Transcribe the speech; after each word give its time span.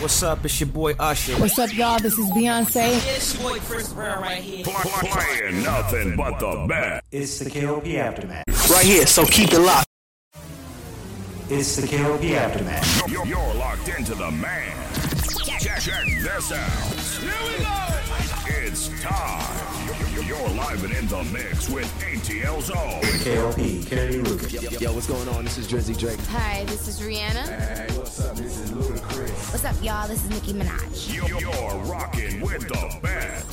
What's 0.00 0.22
up? 0.22 0.44
It's 0.44 0.60
your 0.60 0.68
boy 0.68 0.92
Usher. 0.98 1.34
What's 1.40 1.58
up, 1.58 1.72
y'all? 1.74 1.98
This 1.98 2.18
is 2.18 2.26
Beyonce. 2.30 2.98
It's 3.16 3.34
your 3.34 3.50
boy 3.50 3.58
Chris 3.60 3.92
Brown 3.92 4.22
right 4.22 4.42
here. 4.42 4.64
Playing 4.64 5.62
nothing 5.62 6.16
but 6.16 6.38
the 6.38 6.66
best. 6.68 7.06
It's 7.10 7.38
the 7.38 7.48
KLP 7.50 7.94
Aftermath. 7.96 8.70
Right 8.70 8.84
here, 8.84 9.06
so 9.06 9.24
keep 9.24 9.52
it 9.52 9.60
locked. 9.60 9.88
It's 11.48 11.76
the 11.76 11.86
KLP 11.86 12.32
Aftermath. 12.32 13.10
You're, 13.10 13.26
you're 13.26 13.54
locked 13.54 13.88
into 13.88 14.14
the 14.14 14.30
man. 14.30 14.76
Check, 15.60 15.80
check 15.80 16.04
this 16.22 16.52
out. 16.52 16.70
Here 17.20 17.58
we 17.58 17.64
go. 17.64 18.03
It's 18.46 18.88
time. 19.00 20.26
You're 20.26 20.48
live 20.50 20.84
and 20.84 20.92
in 20.92 21.06
the 21.06 21.24
mix 21.32 21.70
with 21.70 21.86
ATL 22.00 22.60
Zone. 22.60 23.00
KLP, 23.22 23.86
Kennedy 23.86 24.18
Lucas. 24.18 24.52
Yo, 24.80 24.92
what's 24.92 25.06
going 25.06 25.26
on? 25.28 25.44
This 25.44 25.56
is 25.56 25.66
Drizzy 25.66 25.98
Drake. 25.98 26.20
Hi, 26.28 26.64
this 26.64 26.86
is 26.86 27.00
Rihanna. 27.00 27.48
Hey, 27.48 27.86
what's 27.96 28.20
up? 28.20 28.36
This 28.36 28.58
is 28.58 28.70
Ludacris. 28.72 29.52
What's 29.52 29.64
up, 29.64 29.82
y'all? 29.82 30.06
This 30.08 30.22
is 30.24 30.28
Nicki 30.28 30.52
Minaj. 30.52 31.14
You're, 31.14 31.40
you're 31.40 31.78
rocking 31.84 32.42
with 32.42 32.68
the 32.68 32.98
best. 33.02 33.46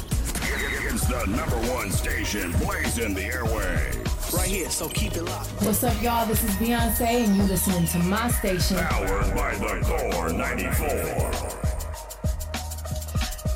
It's 0.44 1.08
the 1.08 1.26
number 1.26 1.56
one 1.74 1.90
station 1.92 2.52
blazing 2.54 3.14
the 3.14 3.22
airwaves. 3.22 4.34
Right 4.38 4.48
here, 4.48 4.70
so 4.70 4.90
keep 4.90 5.16
it 5.16 5.24
locked. 5.24 5.52
What's 5.62 5.86
up, 5.86 6.02
y'all? 6.02 6.26
This 6.26 6.44
is 6.44 6.52
Beyonce, 6.56 7.26
and 7.26 7.38
you 7.38 7.44
listening 7.44 7.86
to 7.88 8.00
my 8.00 8.30
station. 8.30 8.78
Powered 8.78 9.36
by 9.36 9.56
the 9.56 10.12
Core 10.12 10.34
94. 10.34 11.81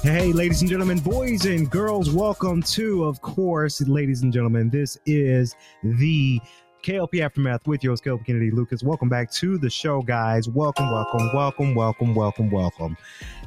Hey, 0.06 0.32
ladies 0.34 0.62
and 0.62 0.70
gentlemen, 0.70 1.00
boys 1.00 1.46
and 1.46 1.68
girls, 1.68 2.12
welcome 2.12 2.62
to, 2.62 3.06
of 3.06 3.24
course, 3.24 3.82
ladies 3.82 4.22
and 4.22 4.32
gentlemen, 4.32 4.70
this 4.70 5.00
is 5.08 5.56
the 5.82 6.40
KLP 6.84 7.22
Aftermath 7.22 7.66
with 7.66 7.84
your 7.84 7.94
host, 7.94 8.04
Kelvin 8.04 8.24
Kennedy 8.24 8.52
Lucas. 8.52 8.84
Welcome 8.84 9.10
back 9.10 9.32
to 9.32 9.58
the 9.58 9.68
show, 9.68 10.04
guys. 10.04 10.48
Welcome, 10.48 10.92
welcome, 10.92 11.32
welcome, 11.34 11.74
welcome, 11.74 12.14
welcome, 12.14 12.52
welcome. 12.52 12.96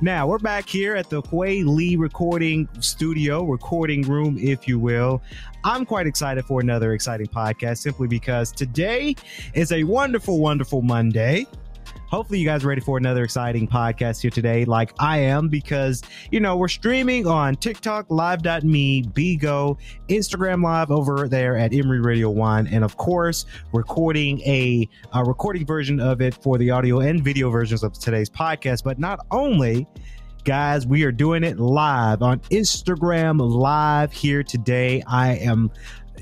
Now, 0.00 0.26
we're 0.26 0.40
back 0.40 0.68
here 0.68 0.96
at 0.96 1.08
the 1.08 1.22
Huey 1.30 1.62
Lee 1.62 1.94
recording 1.94 2.68
studio, 2.80 3.44
recording 3.44 4.02
room, 4.02 4.36
if 4.36 4.66
you 4.66 4.80
will. 4.80 5.22
I'm 5.62 5.86
quite 5.86 6.08
excited 6.08 6.44
for 6.44 6.60
another 6.60 6.92
exciting 6.92 7.28
podcast 7.28 7.78
simply 7.78 8.08
because 8.08 8.50
today 8.50 9.14
is 9.54 9.70
a 9.70 9.84
wonderful, 9.84 10.40
wonderful 10.40 10.82
Monday 10.82 11.46
hopefully 12.08 12.38
you 12.38 12.46
guys 12.46 12.64
are 12.64 12.68
ready 12.68 12.80
for 12.80 12.98
another 12.98 13.24
exciting 13.24 13.66
podcast 13.68 14.20
here 14.20 14.30
today 14.30 14.64
like 14.64 14.92
i 14.98 15.18
am 15.18 15.48
because 15.48 16.02
you 16.30 16.40
know 16.40 16.56
we're 16.56 16.68
streaming 16.68 17.26
on 17.26 17.54
tiktok 17.56 18.06
live.me 18.08 19.02
bigo 19.02 19.76
instagram 20.08 20.62
live 20.62 20.90
over 20.90 21.28
there 21.28 21.56
at 21.56 21.72
Emory 21.72 22.00
radio 22.00 22.30
one 22.30 22.66
and 22.68 22.84
of 22.84 22.96
course 22.96 23.46
recording 23.72 24.40
a, 24.40 24.88
a 25.12 25.24
recording 25.24 25.66
version 25.66 26.00
of 26.00 26.20
it 26.20 26.34
for 26.34 26.58
the 26.58 26.70
audio 26.70 27.00
and 27.00 27.22
video 27.22 27.50
versions 27.50 27.82
of 27.82 27.92
today's 27.92 28.30
podcast. 28.30 28.82
But 28.82 28.98
not 28.98 29.20
only 29.30 29.86
guys 30.44 30.86
we 30.86 31.02
are 31.02 31.12
doing 31.12 31.44
it 31.44 31.58
live 31.58 32.22
on 32.22 32.38
instagram 32.50 33.38
live 33.40 34.12
here 34.12 34.42
today. 34.42 35.02
I 35.06 35.34
am 35.34 35.70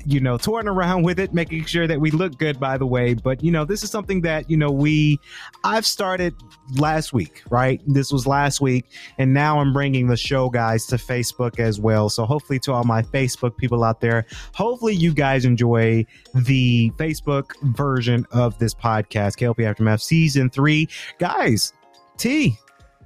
you 0.05 0.19
know, 0.19 0.37
touring 0.37 0.67
around 0.67 1.03
with 1.03 1.19
it, 1.19 1.33
making 1.33 1.65
sure 1.65 1.87
that 1.87 1.99
we 1.99 2.11
look 2.11 2.37
good, 2.37 2.59
by 2.59 2.77
the 2.77 2.85
way. 2.85 3.13
But, 3.13 3.43
you 3.43 3.51
know, 3.51 3.65
this 3.65 3.83
is 3.83 3.89
something 3.89 4.21
that, 4.21 4.49
you 4.49 4.57
know, 4.57 4.71
we, 4.71 5.19
I've 5.63 5.85
started 5.85 6.35
last 6.75 7.13
week, 7.13 7.43
right? 7.49 7.81
This 7.87 8.11
was 8.11 8.27
last 8.27 8.61
week. 8.61 8.85
And 9.17 9.33
now 9.33 9.59
I'm 9.59 9.73
bringing 9.73 10.07
the 10.07 10.17
show 10.17 10.49
guys 10.49 10.85
to 10.87 10.95
Facebook 10.95 11.59
as 11.59 11.79
well. 11.79 12.09
So 12.09 12.25
hopefully, 12.25 12.59
to 12.59 12.73
all 12.73 12.83
my 12.83 13.01
Facebook 13.01 13.57
people 13.57 13.83
out 13.83 14.01
there, 14.01 14.25
hopefully 14.53 14.93
you 14.95 15.13
guys 15.13 15.45
enjoy 15.45 16.05
the 16.33 16.91
Facebook 16.97 17.51
version 17.75 18.25
of 18.31 18.57
this 18.59 18.73
podcast, 18.73 19.37
KLP 19.37 19.65
Aftermath 19.65 20.01
Season 20.01 20.49
3. 20.49 20.87
Guys, 21.19 21.73
T, 22.17 22.57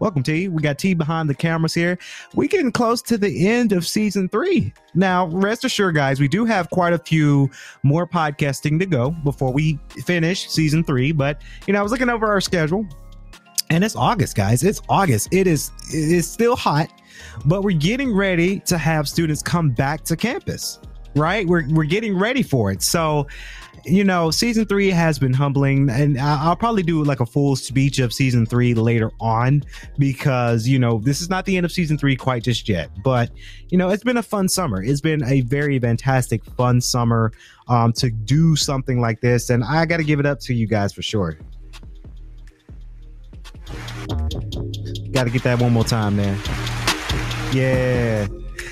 Welcome, 0.02 0.24
T. 0.24 0.48
We 0.48 0.64
got 0.64 0.80
T 0.80 0.96
behind 0.96 1.30
the 1.30 1.36
cameras 1.36 1.76
here. 1.76 1.96
We're 2.34 2.48
getting 2.48 2.72
close 2.72 3.04
to 3.04 3.20
the 3.20 3.48
end 3.48 3.72
of 3.72 3.86
season 3.86 4.30
three. 4.30 4.74
Now, 4.96 5.28
rest 5.28 5.64
assured, 5.64 5.94
guys, 5.94 6.20
we 6.20 6.28
do 6.28 6.44
have 6.44 6.72
quite 6.72 6.92
a 6.92 6.98
few 6.98 7.52
more 7.84 8.08
podcasting 8.08 8.80
to 8.80 8.88
go 8.88 9.12
before 9.12 9.54
we 9.54 9.78
finish 10.04 10.50
season 10.50 10.84
three. 10.84 11.12
But 11.12 11.44
you 11.68 11.74
know, 11.74 11.80
I 11.80 11.84
was 11.84 11.92
looking 11.92 12.10
over 12.10 12.26
our 12.26 12.42
schedule, 12.42 12.84
and 13.70 13.84
it's 13.84 13.96
August, 13.96 14.36
guys. 14.36 14.64
It's 14.64 14.82
August. 14.90 15.28
It 15.32 15.46
is. 15.46 15.70
It 15.94 16.12
is 16.12 16.28
still 16.28 16.56
hot, 16.56 16.92
but 17.46 17.62
we're 17.62 17.78
getting 17.78 18.12
ready 18.12 18.60
to 18.62 18.80
have 18.80 19.08
students 19.08 19.44
come 19.44 19.70
back 19.70 20.04
to 20.06 20.18
campus. 20.18 20.80
Right? 21.16 21.46
We're 21.46 21.70
we're 21.70 21.84
getting 21.84 22.18
ready 22.18 22.42
for 22.42 22.72
it. 22.72 22.82
So 22.82 23.28
you 23.86 24.04
know, 24.04 24.32
season 24.32 24.66
three 24.66 24.90
has 24.90 25.18
been 25.20 25.34
humbling, 25.34 25.90
and 25.90 26.20
I'll 26.20 26.56
probably 26.56 26.84
do 26.84 27.04
like 27.04 27.20
a 27.20 27.26
full 27.26 27.56
speech 27.56 28.00
of 28.00 28.14
season 28.14 28.46
three 28.46 28.74
later 28.74 29.12
on 29.20 29.64
because, 29.98 30.68
you 30.68 30.80
know, 30.80 31.00
this 31.00 31.22
is 31.22 31.30
not 31.30 31.46
the 31.46 31.58
end 31.58 31.66
of 31.66 31.72
season 31.72 31.98
three 31.98 32.16
quite 32.16 32.44
just 32.44 32.70
yet. 32.70 32.90
But, 33.04 33.32
you 33.70 33.78
know, 33.78 33.90
it's 33.90 34.04
been 34.04 34.18
a 34.18 34.24
fun 34.24 34.50
summer. 34.50 34.84
It's 34.84 35.02
been 35.02 35.24
a 35.24 35.42
very 35.42 35.80
fantastic, 35.80 36.44
fun 36.44 36.82
summer 36.82 37.32
um, 37.68 37.94
to 37.94 38.10
do 38.10 38.56
something 38.56 39.00
like 39.02 39.22
this. 39.22 39.50
And 39.50 39.64
I 39.64 39.86
got 39.86 39.98
to 39.98 40.04
give 40.04 40.20
it 40.20 40.26
up 40.26 40.40
to 40.42 40.54
you 40.54 40.68
guys 40.68 40.94
for 40.94 41.02
sure. 41.02 41.38
Got 45.12 45.26
to 45.26 45.30
get 45.30 45.44
that 45.44 45.60
one 45.60 45.74
more 45.74 45.84
time, 45.84 46.18
man. 46.18 46.38
Yeah. 47.54 48.28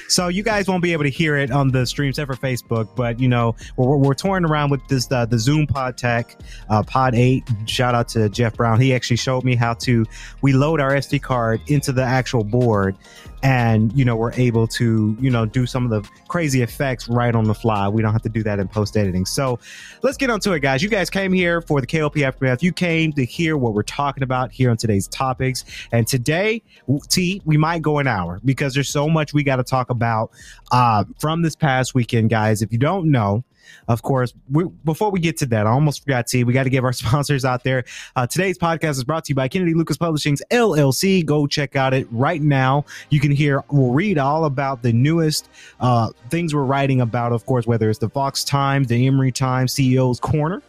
So 0.09 0.27
you 0.27 0.41
guys 0.41 0.67
won't 0.67 0.81
be 0.81 0.91
able 0.91 1.03
to 1.03 1.09
hear 1.09 1.37
it 1.37 1.51
on 1.51 1.69
the 1.69 1.85
stream 1.85 2.09
except 2.09 2.33
for 2.33 2.37
Facebook, 2.37 2.95
but 2.95 3.19
you 3.19 3.27
know 3.27 3.55
we're, 3.77 3.95
we're 3.97 4.13
touring 4.15 4.43
around 4.43 4.71
with 4.71 4.85
this 4.87 5.11
uh, 5.11 5.25
the 5.25 5.37
Zoom 5.37 5.67
PodTrak 5.67 6.35
uh, 6.69 6.81
Pod 6.83 7.13
Eight. 7.13 7.43
Shout 7.67 7.93
out 7.93 8.07
to 8.09 8.27
Jeff 8.29 8.55
Brown. 8.55 8.81
He 8.81 8.93
actually 8.93 9.17
showed 9.17 9.43
me 9.43 9.55
how 9.55 9.75
to 9.75 10.05
we 10.41 10.53
load 10.53 10.79
our 10.79 10.91
SD 10.91 11.21
card 11.21 11.61
into 11.67 11.91
the 11.91 12.03
actual 12.03 12.43
board, 12.43 12.97
and 13.43 13.93
you 13.93 14.03
know 14.03 14.15
we're 14.15 14.33
able 14.33 14.67
to 14.67 15.15
you 15.19 15.29
know 15.29 15.45
do 15.45 15.65
some 15.65 15.83
of 15.83 15.89
the 15.89 16.09
crazy 16.27 16.61
effects 16.61 17.07
right 17.07 17.33
on 17.35 17.45
the 17.45 17.53
fly. 17.53 17.87
We 17.87 18.01
don't 18.01 18.11
have 18.13 18.21
to 18.23 18.29
do 18.29 18.43
that 18.43 18.59
in 18.59 18.67
post 18.67 18.97
editing. 18.97 19.25
So 19.25 19.59
let's 20.01 20.17
get 20.17 20.29
on 20.29 20.39
to 20.41 20.53
it, 20.53 20.59
guys. 20.59 20.83
You 20.83 20.89
guys 20.89 21.09
came 21.09 21.31
here 21.31 21.61
for 21.61 21.81
the 21.81 21.87
KLP 21.87 22.23
Aftermath. 22.23 22.63
You 22.63 22.73
came 22.73 23.13
to 23.13 23.25
hear 23.25 23.57
what 23.57 23.73
we're 23.73 23.83
talking 23.83 24.23
about 24.23 24.51
here 24.51 24.69
on 24.69 24.77
today's 24.77 25.07
topics, 25.07 25.65
and 25.91 26.07
today, 26.07 26.61
T, 27.09 27.41
we 27.45 27.57
might 27.57 27.81
go 27.81 27.99
an 27.99 28.07
hour 28.07 28.39
because 28.43 28.73
there's 28.73 28.89
so 28.89 29.09
much 29.09 29.33
we 29.33 29.43
got 29.43 29.57
to 29.57 29.63
talk 29.63 29.89
about 29.89 30.31
uh, 30.71 31.03
from 31.19 31.41
this 31.41 31.55
past 31.55 31.93
weekend, 31.93 32.29
guys. 32.29 32.61
If 32.61 32.71
you 32.71 32.77
don't 32.77 33.11
know, 33.11 33.43
of 33.87 34.01
course, 34.01 34.33
we, 34.49 34.65
before 34.85 35.11
we 35.11 35.19
get 35.19 35.37
to 35.37 35.45
that, 35.47 35.67
I 35.67 35.69
almost 35.69 36.03
forgot 36.03 36.27
to. 36.27 36.43
We 36.43 36.53
got 36.53 36.63
to 36.63 36.69
give 36.69 36.83
our 36.83 36.93
sponsors 36.99 37.45
out 37.45 37.63
there. 37.63 37.83
Uh, 38.15 38.27
today's 38.27 38.57
podcast 38.57 38.91
is 38.91 39.03
brought 39.03 39.25
to 39.25 39.29
you 39.29 39.35
by 39.35 39.47
Kennedy 39.47 39.73
Lucas 39.73 39.97
Publishing's 39.97 40.41
LLC. 40.51 41.25
Go 41.25 41.47
check 41.47 41.75
out 41.75 41.93
it 41.93 42.07
right 42.11 42.41
now. 42.41 42.85
You 43.09 43.19
can 43.19 43.31
hear, 43.31 43.63
we'll 43.71 43.91
read 43.91 44.17
all 44.17 44.45
about 44.45 44.81
the 44.81 44.93
newest 44.93 45.49
uh, 45.79 46.09
things 46.29 46.53
we're 46.53 46.63
writing 46.63 47.01
about, 47.01 47.31
of 47.31 47.45
course, 47.45 47.67
whether 47.67 47.89
it's 47.89 47.99
the 47.99 48.09
Fox 48.09 48.43
Times, 48.43 48.87
the 48.87 49.07
Emory 49.07 49.31
Times, 49.31 49.73
CEO's 49.75 50.19
Corner 50.19 50.61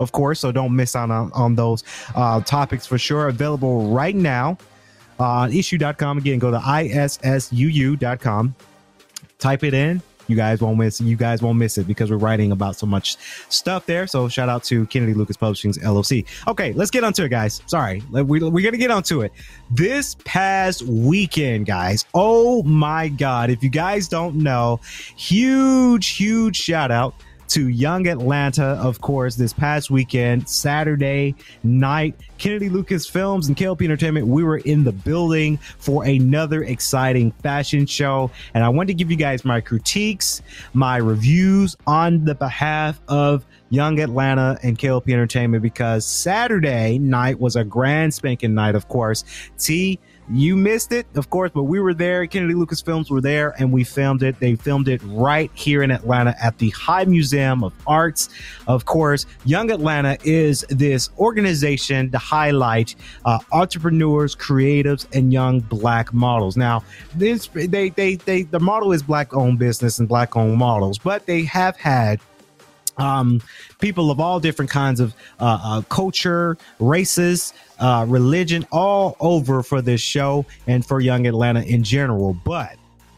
of 0.00 0.12
course. 0.12 0.40
So 0.40 0.52
don't 0.52 0.74
miss 0.74 0.96
out 0.96 1.10
on, 1.10 1.32
on 1.32 1.54
those 1.54 1.84
uh, 2.14 2.40
topics 2.40 2.86
for 2.86 2.98
sure. 2.98 3.28
Available 3.28 3.90
right 3.90 4.14
now 4.14 4.58
on 5.18 5.50
issuu.com. 5.50 6.18
Again, 6.18 6.38
go 6.38 6.50
to 6.50 6.58
issuu.com. 6.58 8.54
Type 9.38 9.64
it 9.64 9.74
in. 9.74 10.02
You 10.26 10.36
guys 10.36 10.60
won't 10.60 10.78
miss. 10.78 11.00
You 11.00 11.16
guys 11.16 11.42
won't 11.42 11.58
miss 11.58 11.78
it 11.78 11.86
because 11.86 12.10
we're 12.10 12.16
writing 12.16 12.52
about 12.52 12.76
so 12.76 12.86
much 12.86 13.16
stuff 13.48 13.86
there. 13.86 14.06
So 14.06 14.28
shout 14.28 14.48
out 14.48 14.64
to 14.64 14.86
Kennedy 14.86 15.14
Lucas 15.14 15.36
Publishing's 15.36 15.78
LLC. 15.78 16.26
Okay, 16.48 16.72
let's 16.72 16.90
get 16.90 17.04
onto 17.04 17.24
it, 17.24 17.28
guys. 17.28 17.62
Sorry, 17.66 18.02
we, 18.10 18.22
we're 18.22 18.64
gonna 18.64 18.76
get 18.76 18.90
onto 18.90 19.22
it. 19.22 19.32
This 19.70 20.16
past 20.24 20.82
weekend, 20.82 21.66
guys. 21.66 22.04
Oh 22.14 22.62
my 22.62 23.08
God! 23.08 23.50
If 23.50 23.62
you 23.62 23.70
guys 23.70 24.08
don't 24.08 24.36
know, 24.36 24.80
huge, 25.16 26.08
huge 26.08 26.56
shout 26.56 26.90
out 26.90 27.14
to 27.54 27.68
Young 27.68 28.08
Atlanta, 28.08 28.64
of 28.82 29.00
course, 29.00 29.36
this 29.36 29.52
past 29.52 29.88
weekend, 29.88 30.48
Saturday 30.48 31.36
night. 31.62 32.16
Kennedy 32.36 32.68
Lucas 32.68 33.06
Films 33.06 33.46
and 33.46 33.56
KLP 33.56 33.84
Entertainment, 33.84 34.26
we 34.26 34.42
were 34.42 34.58
in 34.58 34.82
the 34.82 34.90
building 34.90 35.58
for 35.78 36.02
another 36.02 36.64
exciting 36.64 37.30
fashion 37.44 37.86
show. 37.86 38.28
And 38.54 38.64
I 38.64 38.68
want 38.70 38.88
to 38.88 38.94
give 38.94 39.08
you 39.08 39.16
guys 39.16 39.44
my 39.44 39.60
critiques, 39.60 40.42
my 40.72 40.96
reviews 40.96 41.76
on 41.86 42.24
the 42.24 42.34
behalf 42.34 43.00
of 43.06 43.46
Young 43.70 44.00
Atlanta 44.00 44.58
and 44.64 44.76
KLP 44.76 45.12
Entertainment 45.12 45.62
because 45.62 46.04
Saturday 46.04 46.98
night 46.98 47.38
was 47.38 47.54
a 47.54 47.62
grand 47.62 48.12
spanking 48.12 48.54
night, 48.54 48.74
of 48.74 48.88
course. 48.88 49.22
T 49.58 50.00
you 50.30 50.56
missed 50.56 50.92
it, 50.92 51.06
of 51.16 51.30
course, 51.30 51.50
but 51.54 51.64
we 51.64 51.80
were 51.80 51.94
there. 51.94 52.26
Kennedy 52.26 52.54
Lucas 52.54 52.80
Films 52.80 53.10
were 53.10 53.20
there 53.20 53.54
and 53.58 53.72
we 53.72 53.84
filmed 53.84 54.22
it. 54.22 54.38
They 54.40 54.54
filmed 54.54 54.88
it 54.88 55.00
right 55.04 55.50
here 55.54 55.82
in 55.82 55.90
Atlanta 55.90 56.34
at 56.42 56.58
the 56.58 56.70
High 56.70 57.04
Museum 57.04 57.62
of 57.62 57.72
Arts. 57.86 58.30
Of 58.66 58.84
course, 58.86 59.26
Young 59.44 59.70
Atlanta 59.70 60.16
is 60.24 60.64
this 60.70 61.10
organization 61.18 62.10
to 62.10 62.18
highlight 62.18 62.94
uh, 63.24 63.38
entrepreneurs, 63.52 64.34
creatives, 64.34 65.06
and 65.12 65.32
young 65.32 65.60
black 65.60 66.14
models. 66.14 66.56
Now, 66.56 66.82
this 67.14 67.48
they 67.48 67.90
they 67.90 68.16
they 68.16 68.42
the 68.42 68.60
model 68.60 68.92
is 68.92 69.02
black 69.02 69.34
owned 69.34 69.58
business 69.58 69.98
and 69.98 70.08
black 70.08 70.36
owned 70.36 70.56
models, 70.56 70.98
but 70.98 71.26
they 71.26 71.42
have 71.44 71.76
had 71.76 72.20
um, 72.96 73.40
people 73.80 74.10
of 74.10 74.20
all 74.20 74.40
different 74.40 74.70
kinds 74.70 75.00
of 75.00 75.14
uh, 75.40 75.58
uh, 75.62 75.82
culture, 75.82 76.56
races, 76.78 77.52
uh, 77.78 78.04
religion, 78.08 78.66
all 78.70 79.16
over 79.20 79.62
for 79.62 79.82
this 79.82 80.00
show 80.00 80.46
and 80.66 80.84
for 80.84 81.00
Young 81.00 81.26
Atlanta 81.26 81.62
in 81.62 81.82
general. 81.82 82.34
But 82.44 82.76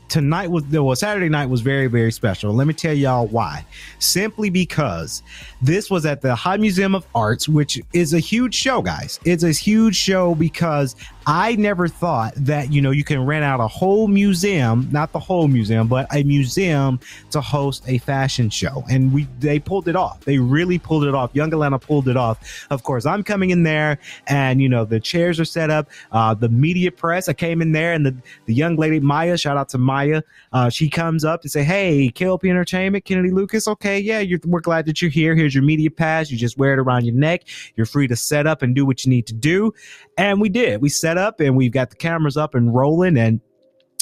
tonight 0.09 0.49
was 0.49 0.63
well 0.65 0.95
saturday 0.95 1.29
night 1.29 1.47
was 1.47 1.61
very 1.61 1.89
very 1.89 2.13
special. 2.13 2.53
Let 2.53 2.67
me 2.67 2.75
tell 2.75 2.95
y'all 2.95 3.27
why. 3.27 3.67
Simply 3.99 4.51
because 4.51 5.23
this 5.61 5.91
was 5.91 6.07
at 6.07 6.23
the 6.23 6.35
high 6.35 6.57
museum 6.57 6.95
of 6.95 7.07
arts 7.15 7.49
which 7.49 7.81
is 7.93 8.15
a 8.15 8.21
huge 8.21 8.55
show 8.55 8.83
guys. 8.83 9.19
It's 9.25 9.43
a 9.43 9.51
huge 9.51 9.97
show 9.97 10.35
because 10.35 10.95
i 11.27 11.55
never 11.57 11.89
thought 11.89 12.33
that 12.37 12.73
you 12.73 12.81
know 12.81 12.91
you 12.91 13.05
can 13.05 13.25
rent 13.25 13.45
out 13.45 13.61
a 13.61 13.69
whole 13.69 14.09
museum 14.09 14.89
not 14.93 15.13
the 15.13 15.19
whole 15.19 15.49
museum 15.49 15.89
but 15.89 16.07
a 16.15 16.23
museum 16.23 16.99
to 17.31 17.41
host 17.41 17.85
a 17.87 17.99
fashion 17.99 18.51
show. 18.51 18.85
And 18.91 19.13
we 19.13 19.27
they 19.39 19.59
pulled 19.59 19.89
it 19.89 19.97
off. 19.97 20.25
They 20.25 20.39
really 20.39 20.79
pulled 20.79 21.05
it 21.05 21.15
off. 21.15 21.31
Young 21.35 21.53
atlanta 21.53 21.79
pulled 21.79 22.09
it 22.09 22.17
off. 22.17 22.67
Of 22.71 22.83
course 22.83 23.07
i'm 23.07 23.23
coming 23.23 23.51
in 23.51 23.63
there 23.63 23.99
and 24.27 24.61
you 24.61 24.69
know 24.69 24.85
the 24.85 25.01
chairs 25.01 25.39
are 25.41 25.45
set 25.45 25.71
up 25.71 25.89
uh 26.13 26.35
the 26.35 26.49
media 26.49 26.91
press. 26.91 27.29
I 27.29 27.33
came 27.33 27.61
in 27.63 27.73
there 27.73 27.93
and 27.93 28.07
the 28.07 28.17
the 28.47 28.55
young 28.55 28.77
lady 28.77 29.01
maya 29.01 29.37
shout 29.37 29.57
out 29.57 29.69
to 29.71 29.79
maya 29.79 30.23
uh 30.53 30.69
she 30.69 30.89
comes 30.89 31.25
up 31.25 31.43
and 31.43 31.51
say 31.51 31.63
hey 31.63 32.11
klp 32.15 32.49
entertainment 32.49 33.05
kennedy 33.05 33.31
lucas. 33.31 33.69
Okay 33.69 33.99
yeah 33.99 34.23
we're 34.45 34.61
glad 34.61 34.87
that 34.87 35.03
you're 35.03 35.11
here. 35.11 35.35
Here's 35.35 35.55
your 35.55 35.65
media 35.65 35.91
pass. 35.91 36.31
You 36.31 36.39
just 36.39 36.59
wear 36.59 36.73
it 36.73 36.79
around 36.79 37.05
your 37.05 37.15
neck. 37.15 37.45
You're 37.75 37.87
free 37.87 38.09
to 38.09 38.17
set 38.17 38.47
up 38.47 38.63
and 38.63 38.75
do 38.75 38.87
what 38.87 39.05
you 39.05 39.11
need 39.11 39.27
to 39.27 39.35
do. 39.35 39.73
And 40.19 40.41
we 40.41 40.49
did. 40.49 40.81
We 40.81 40.89
set 40.89 41.16
up 41.19 41.41
and 41.41 41.57
we've 41.57 41.73
got 41.73 41.91
the 41.91 41.97
cameras 41.97 42.37
up 42.37 42.55
and 42.55 42.75
rolling 42.75 43.17
and 43.17 43.41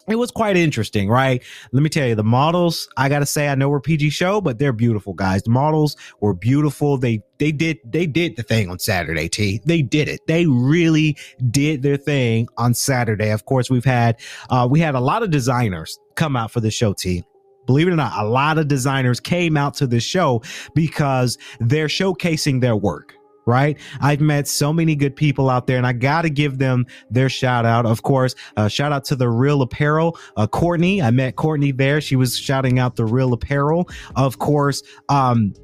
it 0.07 0.17
was 0.17 0.31
quite 0.31 0.57
interesting, 0.57 1.09
right? 1.09 1.43
Let 1.73 1.83
me 1.83 1.89
tell 1.89 2.07
you, 2.07 2.15
the 2.15 2.25
models, 2.25 2.89
I 2.97 3.09
gotta 3.09 3.27
say, 3.27 3.49
I 3.49 3.55
know 3.55 3.69
we're 3.69 3.81
PG 3.81 4.11
show, 4.11 4.41
but 4.41 4.59
they're 4.59 4.73
beautiful, 4.73 5.15
guys. 5.15 5.43
The 5.43 5.51
models 5.51 5.97
were 6.21 6.35
beautiful. 6.35 6.99
They 6.99 7.23
they 7.39 7.53
did 7.53 7.79
they 7.85 8.07
did 8.07 8.37
the 8.37 8.43
thing 8.43 8.69
on 8.69 8.79
Saturday, 8.79 9.29
T. 9.29 9.61
They 9.65 9.83
did 9.83 10.09
it. 10.09 10.21
They 10.27 10.47
really 10.47 11.17
did 11.51 11.83
their 11.83 11.97
thing 11.97 12.49
on 12.59 12.75
Saturday. 12.75 13.31
Of 13.31 13.47
course, 13.47 13.71
we've 13.71 13.85
had 13.85 14.21
uh 14.51 14.69
we 14.71 14.81
had 14.81 14.95
a 14.95 15.01
lot 15.01 15.23
of 15.23 15.31
designers 15.31 15.99
come 16.17 16.37
out 16.37 16.51
for 16.51 16.61
the 16.61 16.71
show, 16.71 16.93
T. 16.93 17.25
Believe 17.67 17.89
it 17.89 17.93
or 17.93 17.97
not, 17.97 18.13
a 18.19 18.29
lot 18.29 18.59
of 18.59 18.69
designers 18.69 19.21
came 19.21 19.57
out 19.57 19.73
to 19.75 19.87
the 19.87 20.01
show 20.01 20.43
because 20.75 21.39
they're 21.61 21.87
showcasing 21.87 22.61
their 22.61 22.77
work 22.77 23.15
right? 23.47 23.79
I've 24.01 24.21
met 24.21 24.49
so 24.49 24.73
many 24.73 24.95
good 24.95 25.17
people 25.17 25.51
out 25.51 25.67
there 25.67 25.79
and 25.79 25.87
I 25.87 25.93
got 25.93 26.23
to 26.23 26.31
give 26.31 26.59
them 26.59 26.87
their 27.11 27.29
shout 27.29 27.67
out. 27.67 27.87
Of 27.87 28.03
course, 28.03 28.35
uh, 28.57 28.69
shout 28.69 28.93
out 28.93 29.05
to 29.07 29.17
the 29.17 29.29
Real 29.29 29.63
Apparel, 29.63 30.19
uh, 30.37 30.47
Courtney. 30.47 31.03
I 31.03 31.11
met 31.11 31.37
Courtney 31.37 31.73
there. 31.73 32.01
She 32.01 32.17
was 32.17 32.37
shouting 32.37 32.79
out 32.79 32.97
the 32.97 33.07
Real 33.07 33.33
Apparel. 33.33 33.89
Of 34.17 34.39
course, 34.39 34.83
um, 35.09 35.55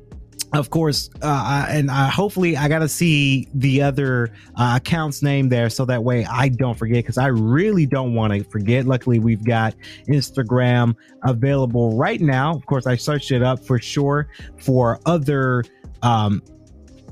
of 0.52 0.70
course, 0.70 1.10
uh, 1.22 1.66
and 1.68 1.90
uh, 1.90 2.10
hopefully, 2.10 2.56
I 2.56 2.66
got 2.66 2.80
to 2.80 2.88
see 2.88 3.46
the 3.54 3.82
other 3.82 4.32
uh, 4.56 4.78
accounts 4.78 5.22
name 5.22 5.48
there 5.48 5.70
so 5.70 5.84
that 5.84 6.02
way 6.02 6.24
I 6.24 6.48
don't 6.48 6.76
forget 6.76 7.04
because 7.04 7.18
I 7.18 7.28
really 7.28 7.86
don't 7.86 8.14
want 8.14 8.32
to 8.32 8.42
forget. 8.42 8.84
Luckily, 8.84 9.20
we've 9.20 9.44
got 9.44 9.76
Instagram 10.08 10.96
available 11.22 11.96
right 11.96 12.20
now. 12.20 12.52
Of 12.52 12.66
course, 12.66 12.88
I 12.88 12.96
searched 12.96 13.30
it 13.30 13.44
up 13.44 13.64
for 13.64 13.78
sure 13.78 14.28
for 14.58 14.98
other 15.06 15.62
um, 16.02 16.42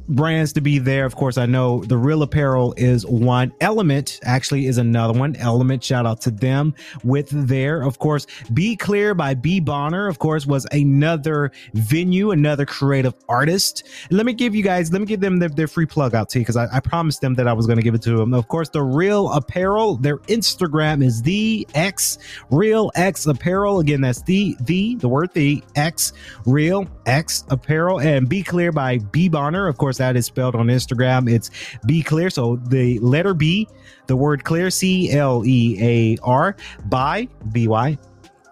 brands 0.09 0.53
to 0.55 0.61
be 0.61 0.79
there. 0.79 1.05
Of 1.05 1.17
course, 1.17 1.39
I 1.39 1.47
know 1.47 1.85
the 1.85 1.97
real 1.97 2.23
apparel 2.23 2.75
is 2.77 3.05
one. 3.07 3.53
Element 3.61 4.19
actually 4.23 4.67
is 4.67 4.79
another 4.79 5.19
one. 5.19 5.37
Element, 5.37 5.85
shout 5.85 6.07
out 6.07 6.21
to 6.23 6.31
them 6.31 6.75
with 7.05 7.29
their, 7.31 7.83
Of 7.83 7.99
course, 7.99 8.27
Be 8.53 8.77
Clear 8.77 9.15
by 9.15 9.35
B 9.35 9.61
Bonner, 9.61 10.09
of 10.09 10.19
course, 10.19 10.47
was 10.47 10.67
another 10.73 11.53
venue, 11.75 12.31
another 12.31 12.65
creative 12.65 13.15
artist. 13.29 13.87
Let 14.11 14.27
me 14.27 14.33
give 14.33 14.55
you 14.55 14.63
guys, 14.63 14.93
let 14.93 15.01
me 15.01 15.07
give 15.07 15.21
them 15.21 15.39
their, 15.39 15.49
their 15.49 15.69
free 15.69 15.87
plug 15.87 16.15
out 16.15 16.29
to 16.31 16.39
you 16.39 16.45
because 16.45 16.57
I, 16.57 16.67
I 16.73 16.81
promised 16.81 17.21
them 17.21 17.35
that 17.35 17.47
I 17.47 17.53
was 17.53 17.67
going 17.67 17.79
to 17.79 17.83
give 17.83 17.95
it 17.95 18.03
to 18.03 18.17
them. 18.17 18.35
Of 18.35 18.49
course, 18.49 18.69
the 18.69 18.83
real 18.83 19.31
apparel, 19.33 19.97
their 19.97 20.19
Instagram 20.19 21.05
is 21.05 21.23
the 21.23 21.67
X 21.75 22.19
real 22.51 22.91
X 22.95 23.27
apparel. 23.27 23.81
Again, 23.81 24.01
that's 24.01 24.23
the, 24.23 24.57
the, 24.61 24.95
the 24.97 25.09
word 25.09 25.33
the 25.35 25.63
X 25.77 26.13
real 26.47 26.87
X 27.07 27.45
apparel 27.49 28.01
and 28.01 28.29
Be 28.29 28.43
Clear 28.43 28.73
by 28.73 28.99
B 28.99 29.29
Bonner. 29.29 29.69
Of 29.69 29.77
course, 29.79 29.98
that 29.99 30.17
is 30.17 30.27
spelled 30.27 30.55
on 30.55 30.67
Instagram. 30.67 31.31
It's 31.31 31.51
Be 31.87 32.03
Clear. 32.03 32.31
So 32.31 32.57
the 32.57 32.99
letter 33.01 33.35
B, 33.35 33.69
the 34.07 34.17
word 34.17 34.45
clear, 34.45 34.71
C 34.71 35.11
L 35.13 35.45
E 35.47 35.77
A 35.81 36.19
R, 36.23 36.57
by 36.87 37.29
B 37.53 37.69
Y, 37.69 37.99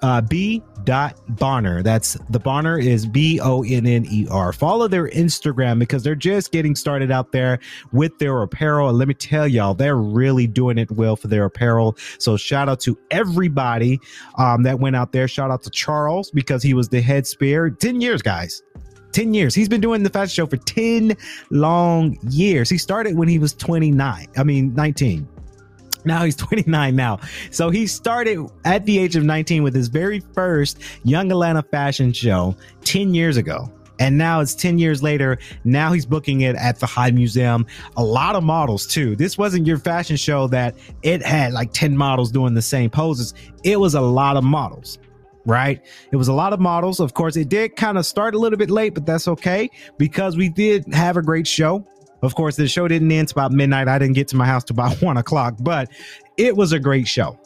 uh, 0.02 0.20
B 0.20 0.62
dot 0.84 1.16
Bonner. 1.28 1.82
That's 1.82 2.16
the 2.30 2.38
Bonner 2.38 2.78
is 2.78 3.06
B 3.06 3.40
O 3.40 3.64
N 3.64 3.86
N 3.86 4.06
E 4.08 4.26
R. 4.30 4.52
Follow 4.52 4.88
their 4.88 5.08
Instagram 5.08 5.78
because 5.78 6.02
they're 6.02 6.14
just 6.14 6.52
getting 6.52 6.74
started 6.74 7.10
out 7.10 7.32
there 7.32 7.58
with 7.92 8.16
their 8.18 8.42
apparel. 8.42 8.88
And 8.88 8.98
let 8.98 9.08
me 9.08 9.14
tell 9.14 9.48
y'all, 9.48 9.74
they're 9.74 9.96
really 9.96 10.46
doing 10.46 10.78
it 10.78 10.90
well 10.90 11.16
for 11.16 11.28
their 11.28 11.44
apparel. 11.44 11.96
So 12.18 12.36
shout 12.36 12.68
out 12.68 12.80
to 12.80 12.98
everybody 13.10 14.00
um, 14.38 14.62
that 14.62 14.78
went 14.78 14.96
out 14.96 15.12
there. 15.12 15.26
Shout 15.28 15.50
out 15.50 15.62
to 15.64 15.70
Charles 15.70 16.30
because 16.30 16.62
he 16.62 16.74
was 16.74 16.88
the 16.88 17.00
head 17.00 17.26
spear. 17.26 17.70
10 17.70 18.00
years, 18.00 18.22
guys. 18.22 18.62
10 19.16 19.32
years. 19.32 19.54
He's 19.54 19.68
been 19.68 19.80
doing 19.80 20.02
the 20.02 20.10
fashion 20.10 20.28
show 20.28 20.46
for 20.46 20.58
10 20.58 21.16
long 21.48 22.18
years. 22.28 22.68
He 22.68 22.76
started 22.76 23.16
when 23.16 23.28
he 23.28 23.38
was 23.38 23.54
29. 23.54 24.26
I 24.36 24.44
mean, 24.44 24.74
19. 24.74 25.26
Now 26.04 26.22
he's 26.22 26.36
29 26.36 26.94
now. 26.94 27.20
So 27.50 27.70
he 27.70 27.86
started 27.86 28.46
at 28.66 28.84
the 28.84 28.98
age 28.98 29.16
of 29.16 29.24
19 29.24 29.62
with 29.62 29.74
his 29.74 29.88
very 29.88 30.20
first 30.34 30.78
Young 31.02 31.30
Atlanta 31.30 31.62
fashion 31.62 32.12
show 32.12 32.54
10 32.84 33.14
years 33.14 33.38
ago. 33.38 33.72
And 33.98 34.18
now 34.18 34.40
it's 34.40 34.54
10 34.54 34.78
years 34.78 35.02
later. 35.02 35.38
Now 35.64 35.94
he's 35.94 36.04
booking 36.04 36.42
it 36.42 36.54
at 36.54 36.78
the 36.78 36.84
High 36.84 37.10
Museum. 37.10 37.64
A 37.96 38.04
lot 38.04 38.36
of 38.36 38.44
models 38.44 38.86
too. 38.86 39.16
This 39.16 39.38
wasn't 39.38 39.66
your 39.66 39.78
fashion 39.78 40.16
show 40.16 40.46
that 40.48 40.76
it 41.02 41.24
had 41.24 41.54
like 41.54 41.72
10 41.72 41.96
models 41.96 42.30
doing 42.30 42.52
the 42.52 42.60
same 42.60 42.90
poses. 42.90 43.32
It 43.64 43.80
was 43.80 43.94
a 43.94 44.00
lot 44.02 44.36
of 44.36 44.44
models 44.44 44.98
right? 45.46 45.82
It 46.12 46.16
was 46.16 46.28
a 46.28 46.32
lot 46.32 46.52
of 46.52 46.60
models. 46.60 47.00
Of 47.00 47.14
course, 47.14 47.36
it 47.36 47.48
did 47.48 47.76
kind 47.76 47.96
of 47.96 48.04
start 48.04 48.34
a 48.34 48.38
little 48.38 48.58
bit 48.58 48.70
late, 48.70 48.94
but 48.94 49.06
that's 49.06 49.28
okay 49.28 49.70
because 49.96 50.36
we 50.36 50.48
did 50.48 50.92
have 50.92 51.16
a 51.16 51.22
great 51.22 51.46
show. 51.46 51.86
Of 52.22 52.34
course, 52.34 52.56
the 52.56 52.68
show 52.68 52.88
didn't 52.88 53.12
end 53.12 53.30
about 53.30 53.52
midnight. 53.52 53.88
I 53.88 53.98
didn't 53.98 54.14
get 54.14 54.28
to 54.28 54.36
my 54.36 54.46
house 54.46 54.64
till 54.64 54.74
about 54.74 55.00
one 55.02 55.16
o'clock, 55.16 55.54
but 55.60 55.90
it 56.36 56.56
was 56.56 56.72
a 56.72 56.78
great 56.78 57.08
show 57.08 57.38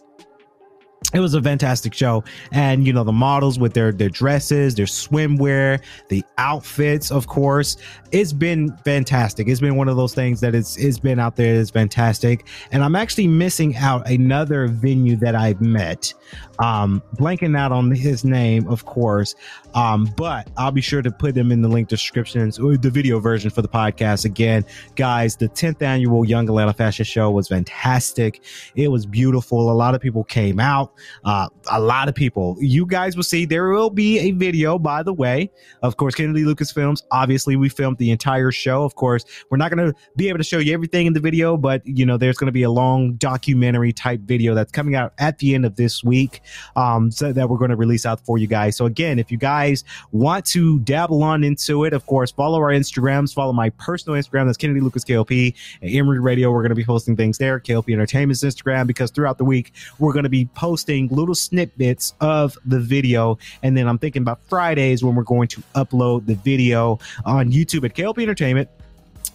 it 1.13 1.21
was 1.21 1.35
a 1.35 1.43
fantastic 1.43 1.95
show. 1.95 2.25
And 2.53 2.87
you 2.87 2.93
know 2.93 3.05
the 3.05 3.13
models 3.13 3.59
with 3.59 3.75
their 3.75 3.93
their 3.93 4.09
dresses 4.09 4.75
their 4.75 4.87
swimwear 4.87 5.81
the 6.09 6.25
outfits 6.39 7.11
of 7.11 7.27
course 7.27 7.77
it's 8.13 8.33
been 8.33 8.77
fantastic. 8.79 9.47
It's 9.49 9.61
been 9.61 9.77
one 9.77 9.89
of 9.89 9.97
those 9.97 10.15
things 10.15 10.41
that 10.41 10.55
it's 10.55 10.77
it's 10.77 10.99
been 10.99 11.19
out 11.19 11.37
there 11.37 11.55
it's 11.55 11.71
fantastic. 11.71 12.47
And 12.73 12.83
i'm 12.83 12.97
actually 12.97 13.27
missing 13.27 13.77
out 13.77 14.09
another 14.09 14.67
venue 14.69 15.17
that 15.17 15.35
i've 15.35 15.61
met. 15.61 16.13
Um 16.59 17.03
blanking 17.17 17.57
out 17.57 17.73
on 17.73 17.91
his 17.91 18.25
name 18.25 18.69
of 18.69 18.85
course. 18.85 19.35
Um 19.75 20.13
but 20.17 20.49
i'll 20.57 20.73
be 20.73 20.81
sure 20.81 21.03
to 21.03 21.11
put 21.11 21.35
them 21.35 21.53
in 21.53 21.63
the 21.63 21.69
link 21.69 21.89
descriptions 21.89 22.59
or 22.59 22.77
the 22.77 22.91
video 22.91 23.21
version 23.21 23.51
for 23.51 23.63
the 23.63 23.69
podcast. 23.69 24.25
Again 24.25 24.65
guys 24.95 25.37
the 25.37 25.49
10th 25.49 25.83
annual 25.83 26.25
young 26.25 26.49
atlanta 26.49 26.73
fashion 26.73 27.05
show 27.05 27.31
was 27.31 27.49
fantastic. 27.49 28.43
It 28.75 28.89
was 28.89 29.07
beautiful. 29.07 29.71
A 29.71 29.73
lot 29.73 29.95
of 29.95 30.01
people 30.01 30.25
came 30.25 30.61
out 30.61 30.93
uh, 31.25 31.49
a 31.71 31.81
lot 31.81 32.09
of 32.09 32.15
people. 32.15 32.57
You 32.61 32.87
guys 32.87 33.17
will 33.17 33.23
see 33.23 33.45
there 33.45 33.69
will 33.69 33.91
be 33.91 34.19
a 34.19 34.31
video, 34.33 34.79
by 34.79 35.03
the 35.03 35.13
way. 35.13 35.51
Of 35.83 35.97
course, 35.97 36.15
Kennedy 36.15 36.45
Lucas 36.45 36.73
Films. 36.73 37.03
Obviously, 37.11 37.57
we 37.57 37.69
filmed 37.69 37.99
the 37.99 38.11
entire 38.11 38.51
show. 38.53 38.85
Of 38.85 38.95
course, 38.95 39.25
we're 39.51 39.59
not 39.59 39.75
going 39.75 39.93
to 39.93 39.99
be 40.17 40.29
able 40.29 40.39
to 40.39 40.45
show 40.45 40.59
you 40.59 40.73
everything 40.73 41.07
in 41.07 41.13
the 41.13 41.21
video, 41.21 41.57
but 41.57 41.83
you 41.87 42.05
know, 42.05 42.17
there's 42.17 42.37
going 42.37 42.47
to 42.47 42.53
be 42.53 42.63
a 42.63 42.71
long 42.71 43.15
documentary 43.15 43.93
type 43.93 44.21
video 44.21 44.55
that's 44.55 44.73
coming 44.73 44.95
out 44.95 45.13
at 45.19 45.39
the 45.39 45.55
end 45.55 45.65
of 45.65 45.77
this 45.77 46.03
week, 46.05 46.41
um, 46.77 47.11
so 47.11 47.33
that 47.33 47.49
we're 47.49 47.59
going 47.59 47.71
to 47.71 47.77
release 47.77 48.07
out 48.07 48.21
for 48.25 48.39
you 48.39 48.47
guys. 48.47 48.77
So 48.77 48.87
again, 48.87 49.19
if 49.19 49.31
you 49.31 49.39
guys 49.39 49.85
want 50.13 50.45
to 50.47 50.81
dabble 50.81 51.23
on 51.23 51.45
into 51.45 51.85
it, 51.85 51.93
of 51.93 52.07
course, 52.07 52.31
follow 52.31 52.59
our 52.59 52.71
Instagrams. 52.71 53.33
Follow 53.33 53.53
my 53.53 53.71
personal 53.71 54.19
Instagram. 54.19 54.47
That's 54.47 54.57
Kennedy 54.57 54.81
Lucas 54.81 55.05
KLP 55.05 55.55
and 55.83 55.91
Emory 55.91 56.21
Radio. 56.21 56.51
We're 56.51 56.63
going 56.63 56.71
to 56.71 56.75
be 56.75 56.85
posting 56.85 57.17
things 57.17 57.39
there. 57.39 57.61
KLP 57.61 57.93
Entertainment's 57.93 58.43
Instagram 58.43 58.87
because 58.87 59.11
throughout 59.11 59.39
the 59.39 59.45
week 59.45 59.73
we're 59.99 60.13
going 60.13 60.25
to 60.25 60.31
be 60.31 60.47
posting 60.55 60.90
little 60.91 61.35
snippets 61.35 62.15
of 62.21 62.57
the 62.65 62.81
video. 62.81 63.39
And 63.63 63.77
then 63.77 63.87
I'm 63.87 63.99
thinking 63.99 64.23
about 64.23 64.41
Fridays 64.49 65.05
when 65.05 65.15
we're 65.15 65.23
going 65.23 65.49
to 65.49 65.63
upload 65.75 66.27
the 66.27 66.35
video 66.35 66.99
on 67.25 67.51
YouTube 67.51 67.85
at 67.85 67.95
KLP 67.95 68.23
Entertainment 68.23 68.69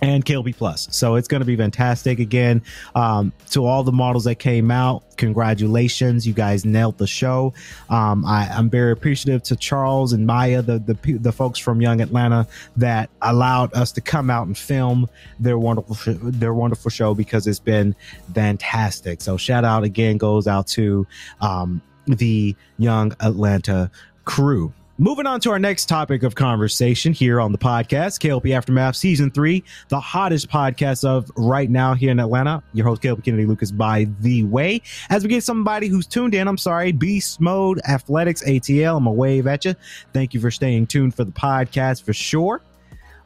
and 0.02 0.25
KLP 0.25 0.56
Plus. 0.56 0.88
So 0.92 1.16
it's 1.16 1.28
going 1.28 1.42
to 1.42 1.46
be 1.46 1.56
fantastic. 1.56 2.20
Again, 2.20 2.62
um, 2.96 3.32
to 3.52 3.66
all 3.66 3.84
the 3.84 3.92
models 3.92 4.25
that 4.25 4.36
came 4.36 4.72
out, 4.72 5.04
congratulations! 5.18 6.28
You 6.28 6.34
guys 6.34 6.66
nailed 6.66 6.98
the 6.98 7.08
show. 7.08 7.54
Um, 7.90 8.25
I, 8.25 8.48
am 8.52 8.70
very 8.70 8.92
appreciative 8.92 9.44
to 9.44 9.56
Charles 9.56 10.14
and 10.14 10.25
Maya, 10.25 10.62
the, 10.62 10.80
the 10.80 11.14
the 11.14 11.32
folks 11.32 11.60
from 11.60 11.82
Young 11.82 12.02
Atlanta, 12.02 12.48
that 12.78 13.10
allowed 13.22 13.74
us 13.74 13.92
to 13.94 14.02
come 14.02 14.30
out 14.30 14.48
and 14.48 14.58
film 14.58 15.10
their 15.40 15.58
wonderful 15.58 15.96
their 16.22 16.54
wonderful 16.54 16.92
show 16.92 17.14
because 17.14 17.48
it's 17.48 17.60
been 17.60 17.96
fantastic. 18.34 19.22
So 19.22 19.38
shout 19.38 19.66
out 19.66 19.84
again 19.84 20.18
goes 20.18 20.48
out 20.48 20.68
to 20.68 21.08
um, 21.42 21.82
the 22.08 22.56
Young 22.78 23.14
Atlanta 23.20 23.90
crew. 24.25 24.74
Moving 24.98 25.25
on 25.28 25.42
to 25.42 25.52
our 25.52 25.60
next 25.60 25.90
topic 25.90 26.24
of 26.24 26.36
conversation 26.36 27.12
here 27.12 27.42
on 27.42 27.52
the 27.52 27.58
podcast, 27.58 28.22
KLP 28.22 28.56
Aftermath 28.56 28.96
Season 28.96 29.30
3, 29.30 29.62
the 29.90 30.00
hottest 30.00 30.48
podcast 30.48 31.04
of 31.04 31.30
right 31.36 31.70
now 31.70 31.94
here 31.94 32.12
in 32.12 32.20
Atlanta. 32.22 32.64
Your 32.72 32.88
host, 32.88 33.02
KLP 33.02 33.25
Kennedy 33.25 33.46
Lucas, 33.46 33.72
by 33.72 34.08
the 34.22 34.44
way. 34.44 34.82
As 35.10 35.22
we 35.22 35.28
get 35.28 35.44
somebody 35.44 35.90
who's 35.90 36.08
tuned 36.08 36.34
in, 36.34 36.48
I'm 36.48 36.58
sorry, 36.58 36.94
Beast 36.94 37.42
Mode 37.42 37.82
Athletics 37.86 38.42
ATL, 38.46 38.96
I'm 38.96 39.06
a 39.06 39.12
wave 39.12 39.48
at 39.48 39.66
you. 39.66 39.75
Thank 40.14 40.34
you 40.34 40.40
for 40.40 40.50
staying 40.50 40.88
tuned 40.88 41.14
for 41.14 41.25
the 41.25 41.32
podcast 41.34 42.04
for 42.04 42.14
sure. 42.14 42.62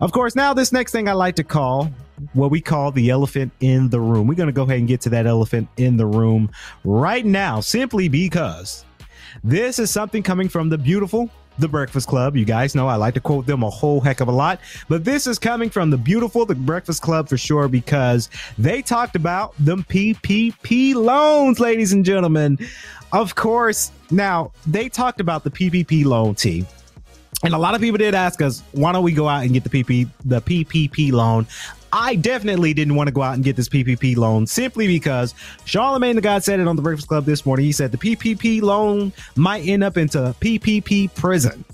Of 0.02 0.12
course, 0.12 0.36
now 0.36 0.56
this 0.56 0.72
next 0.72 0.92
thing 0.92 1.08
I 1.08 1.14
like 1.14 1.36
to 1.36 1.44
call 1.44 1.92
what 2.34 2.50
we 2.50 2.62
call 2.62 2.92
the 2.92 3.12
elephant 3.12 3.52
in 3.60 3.90
the 3.90 4.00
room. 4.00 4.26
We're 4.26 4.34
going 4.34 4.48
to 4.48 4.54
go 4.54 4.64
ahead 4.64 4.80
and 4.80 4.88
get 4.88 5.02
to 5.02 5.10
that 5.12 5.28
elephant 5.28 5.70
in 5.78 5.98
the 5.98 6.08
room 6.08 6.50
right 6.84 7.28
now, 7.28 7.60
simply 7.60 8.10
because 8.10 8.86
this 9.44 9.78
is 9.78 9.92
something 9.92 10.24
coming 10.24 10.50
from 10.50 10.70
the 10.70 10.78
beautiful 10.80 11.30
the 11.60 11.68
Breakfast 11.68 12.08
Club. 12.08 12.36
You 12.36 12.46
guys 12.46 12.76
know 12.76 12.88
I 12.88 12.96
like 12.96 13.14
to 13.16 13.20
quote 13.20 13.46
them 13.46 13.64
a 13.64 13.70
whole 13.70 14.02
heck 14.02 14.20
of 14.22 14.28
a 14.28 14.32
lot, 14.32 14.60
but 14.88 15.06
this 15.06 15.28
is 15.28 15.40
coming 15.40 15.70
from 15.70 15.90
the 15.90 15.98
beautiful 15.98 16.46
The 16.46 16.56
Breakfast 16.56 17.02
Club 17.02 17.30
for 17.30 17.38
sure 17.38 17.68
because 17.68 18.30
they 18.58 18.82
talked 18.82 19.16
about 19.16 19.54
the 19.60 19.78
PPP 19.78 20.96
loans, 20.96 21.60
ladies 21.60 21.94
and 21.94 22.06
gentlemen. 22.06 22.60
Of 23.12 23.36
course, 23.36 23.92
now 24.12 24.52
they 24.68 24.90
talked 24.90 25.20
about 25.20 25.44
the 25.44 25.52
PPP 25.52 26.06
loan 26.06 26.36
T. 26.36 26.66
And 27.42 27.54
a 27.54 27.58
lot 27.58 27.74
of 27.74 27.80
people 27.80 27.98
did 27.98 28.16
ask 28.16 28.42
us, 28.42 28.62
why 28.74 28.92
don't 28.92 29.04
we 29.04 29.14
go 29.14 29.30
out 29.30 29.44
and 29.44 29.54
get 29.54 29.64
the 29.64 29.70
PP 29.70 30.10
the 30.26 30.42
PPP 30.42 31.12
loan? 31.12 31.48
I 31.92 32.16
definitely 32.16 32.74
didn't 32.74 32.96
want 32.96 33.08
to 33.08 33.14
go 33.14 33.22
out 33.22 33.36
and 33.36 33.44
get 33.44 33.56
this 33.56 33.70
PPP 33.70 34.16
loan 34.16 34.48
simply 34.48 34.88
because 34.88 35.34
Charlemagne 35.66 36.16
the 36.16 36.22
God 36.22 36.44
said 36.44 36.60
it 36.60 36.68
on 36.68 36.76
the 36.76 36.82
Breakfast 36.82 37.08
Club 37.08 37.26
this 37.26 37.46
morning. 37.46 37.66
He 37.66 37.72
said 37.72 37.92
the 37.92 37.98
PPP 37.98 38.62
loan 38.62 39.12
might 39.36 39.68
end 39.68 39.84
up 39.84 39.98
into 39.98 40.36
PPP 40.40 41.14
prison. 41.16 41.66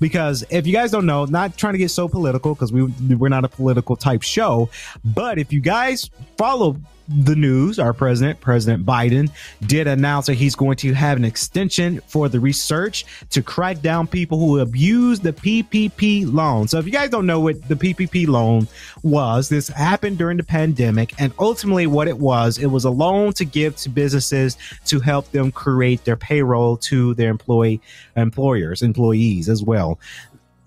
Because 0.00 0.44
if 0.48 0.66
you 0.66 0.72
guys 0.72 0.90
don't 0.90 1.04
know, 1.04 1.26
not 1.26 1.58
trying 1.58 1.74
to 1.74 1.78
get 1.78 1.90
so 1.90 2.08
political 2.08 2.54
because 2.54 2.72
we 2.72 2.84
we're 3.14 3.28
not 3.28 3.44
a 3.44 3.48
political 3.48 3.96
type 3.96 4.22
show, 4.22 4.70
but 5.04 5.38
if 5.38 5.52
you 5.52 5.60
guys 5.60 6.10
follow 6.38 6.76
the 7.10 7.34
news, 7.34 7.78
our 7.78 7.92
president, 7.92 8.40
President 8.40 8.86
Biden, 8.86 9.30
did 9.66 9.86
announce 9.86 10.26
that 10.26 10.34
he's 10.34 10.54
going 10.54 10.76
to 10.76 10.92
have 10.92 11.16
an 11.16 11.24
extension 11.24 12.00
for 12.06 12.28
the 12.28 12.38
research 12.38 13.04
to 13.30 13.42
crack 13.42 13.80
down 13.80 14.06
people 14.06 14.38
who 14.38 14.60
abuse 14.60 15.20
the 15.20 15.32
PPP 15.32 16.32
loan. 16.32 16.68
So, 16.68 16.78
if 16.78 16.86
you 16.86 16.92
guys 16.92 17.10
don't 17.10 17.26
know 17.26 17.40
what 17.40 17.66
the 17.68 17.74
PPP 17.74 18.28
loan 18.28 18.68
was, 19.02 19.48
this 19.48 19.68
happened 19.68 20.18
during 20.18 20.36
the 20.36 20.44
pandemic. 20.44 21.12
And 21.18 21.32
ultimately, 21.38 21.86
what 21.86 22.06
it 22.06 22.18
was, 22.18 22.58
it 22.58 22.66
was 22.66 22.84
a 22.84 22.90
loan 22.90 23.32
to 23.34 23.44
give 23.44 23.76
to 23.76 23.88
businesses 23.88 24.56
to 24.86 25.00
help 25.00 25.30
them 25.32 25.50
create 25.50 26.04
their 26.04 26.16
payroll 26.16 26.76
to 26.78 27.14
their 27.14 27.30
employee 27.30 27.80
employers, 28.16 28.82
employees 28.82 29.48
as 29.48 29.62
well 29.62 29.98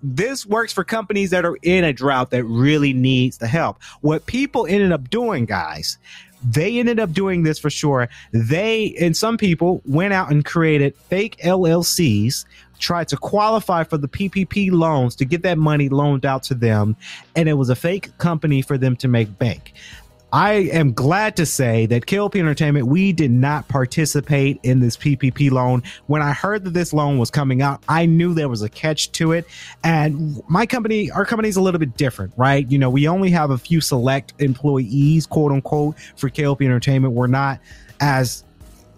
this 0.06 0.44
works 0.44 0.70
for 0.70 0.84
companies 0.84 1.30
that 1.30 1.46
are 1.46 1.56
in 1.62 1.82
a 1.82 1.92
drought 1.92 2.30
that 2.30 2.44
really 2.44 2.92
needs 2.92 3.38
the 3.38 3.46
help. 3.46 3.82
What 4.02 4.26
people 4.26 4.66
ended 4.66 4.92
up 4.92 5.08
doing, 5.08 5.46
guys, 5.46 5.96
they 6.44 6.78
ended 6.78 7.00
up 7.00 7.12
doing 7.12 7.42
this 7.42 7.58
for 7.58 7.70
sure. 7.70 8.08
They 8.32 8.94
and 9.00 9.16
some 9.16 9.36
people 9.36 9.82
went 9.86 10.12
out 10.12 10.30
and 10.30 10.44
created 10.44 10.96
fake 10.96 11.36
LLCs, 11.42 12.44
tried 12.78 13.08
to 13.08 13.16
qualify 13.16 13.84
for 13.84 13.96
the 13.96 14.08
PPP 14.08 14.70
loans 14.70 15.16
to 15.16 15.24
get 15.24 15.42
that 15.42 15.58
money 15.58 15.88
loaned 15.88 16.26
out 16.26 16.42
to 16.44 16.54
them, 16.54 16.96
and 17.34 17.48
it 17.48 17.54
was 17.54 17.70
a 17.70 17.76
fake 17.76 18.16
company 18.18 18.62
for 18.62 18.76
them 18.76 18.96
to 18.96 19.08
make 19.08 19.38
bank. 19.38 19.72
I 20.34 20.68
am 20.72 20.92
glad 20.92 21.36
to 21.36 21.46
say 21.46 21.86
that 21.86 22.06
KLP 22.06 22.34
Entertainment, 22.40 22.88
we 22.88 23.12
did 23.12 23.30
not 23.30 23.68
participate 23.68 24.58
in 24.64 24.80
this 24.80 24.96
PPP 24.96 25.48
loan. 25.52 25.84
When 26.08 26.22
I 26.22 26.32
heard 26.32 26.64
that 26.64 26.72
this 26.72 26.92
loan 26.92 27.18
was 27.18 27.30
coming 27.30 27.62
out, 27.62 27.84
I 27.88 28.06
knew 28.06 28.34
there 28.34 28.48
was 28.48 28.62
a 28.62 28.68
catch 28.68 29.12
to 29.12 29.30
it. 29.30 29.46
And 29.84 30.42
my 30.48 30.66
company, 30.66 31.08
our 31.12 31.24
company 31.24 31.48
is 31.48 31.54
a 31.54 31.62
little 31.62 31.78
bit 31.78 31.96
different, 31.96 32.32
right? 32.36 32.68
You 32.68 32.78
know, 32.78 32.90
we 32.90 33.06
only 33.06 33.30
have 33.30 33.52
a 33.52 33.58
few 33.58 33.80
select 33.80 34.34
employees, 34.40 35.24
quote 35.24 35.52
unquote, 35.52 35.94
for 36.16 36.28
KLP 36.28 36.64
Entertainment. 36.64 37.14
We're 37.14 37.28
not 37.28 37.60
as 38.00 38.43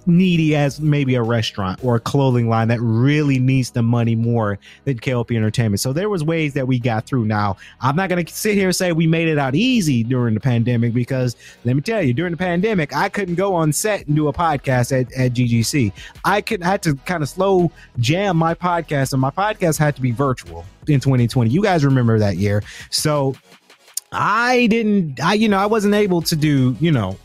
needy 0.06 0.54
as 0.54 0.80
maybe 0.80 1.14
a 1.14 1.22
restaurant 1.22 1.82
or 1.82 1.96
a 1.96 2.00
clothing 2.00 2.48
line 2.48 2.68
that 2.68 2.80
really 2.80 3.38
needs 3.38 3.70
the 3.70 3.82
money 3.82 4.14
more 4.14 4.58
than 4.84 4.98
KLP 4.98 5.36
Entertainment. 5.36 5.80
So 5.80 5.92
there 5.92 6.08
was 6.08 6.22
ways 6.22 6.54
that 6.54 6.66
we 6.66 6.78
got 6.78 7.06
through. 7.06 7.24
Now, 7.24 7.56
I'm 7.80 7.96
not 7.96 8.08
going 8.08 8.24
to 8.24 8.32
sit 8.32 8.54
here 8.54 8.68
and 8.68 8.76
say 8.76 8.92
we 8.92 9.06
made 9.06 9.28
it 9.28 9.38
out 9.38 9.54
easy 9.54 10.02
during 10.04 10.34
the 10.34 10.40
pandemic 10.40 10.94
because 10.94 11.36
let 11.64 11.76
me 11.76 11.82
tell 11.82 12.02
you, 12.02 12.12
during 12.12 12.32
the 12.32 12.36
pandemic, 12.36 12.94
I 12.94 13.08
couldn't 13.08 13.34
go 13.34 13.54
on 13.54 13.72
set 13.72 14.06
and 14.06 14.16
do 14.16 14.28
a 14.28 14.32
podcast 14.32 14.98
at, 14.98 15.12
at 15.12 15.32
GGC. 15.32 15.92
I 16.24 16.40
could 16.40 16.62
I 16.62 16.68
had 16.68 16.82
to 16.82 16.94
kind 16.96 17.22
of 17.22 17.28
slow 17.28 17.70
jam 17.98 18.36
my 18.36 18.54
podcast 18.54 19.12
and 19.12 19.20
my 19.20 19.30
podcast 19.30 19.78
had 19.78 19.96
to 19.96 20.02
be 20.02 20.12
virtual 20.12 20.64
in 20.88 21.00
2020. 21.00 21.50
You 21.50 21.62
guys 21.62 21.84
remember 21.84 22.18
that 22.18 22.36
year. 22.36 22.62
So 22.90 23.36
I 24.12 24.66
didn't 24.68 25.20
I 25.20 25.34
you 25.34 25.48
know, 25.48 25.58
I 25.58 25.66
wasn't 25.66 25.94
able 25.94 26.22
to 26.22 26.36
do, 26.36 26.76
you 26.80 26.92
know, 26.92 27.18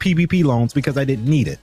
PPP 0.00 0.44
loans 0.44 0.72
because 0.72 0.96
I 0.96 1.04
didn't 1.04 1.26
need 1.26 1.48
it. 1.48 1.58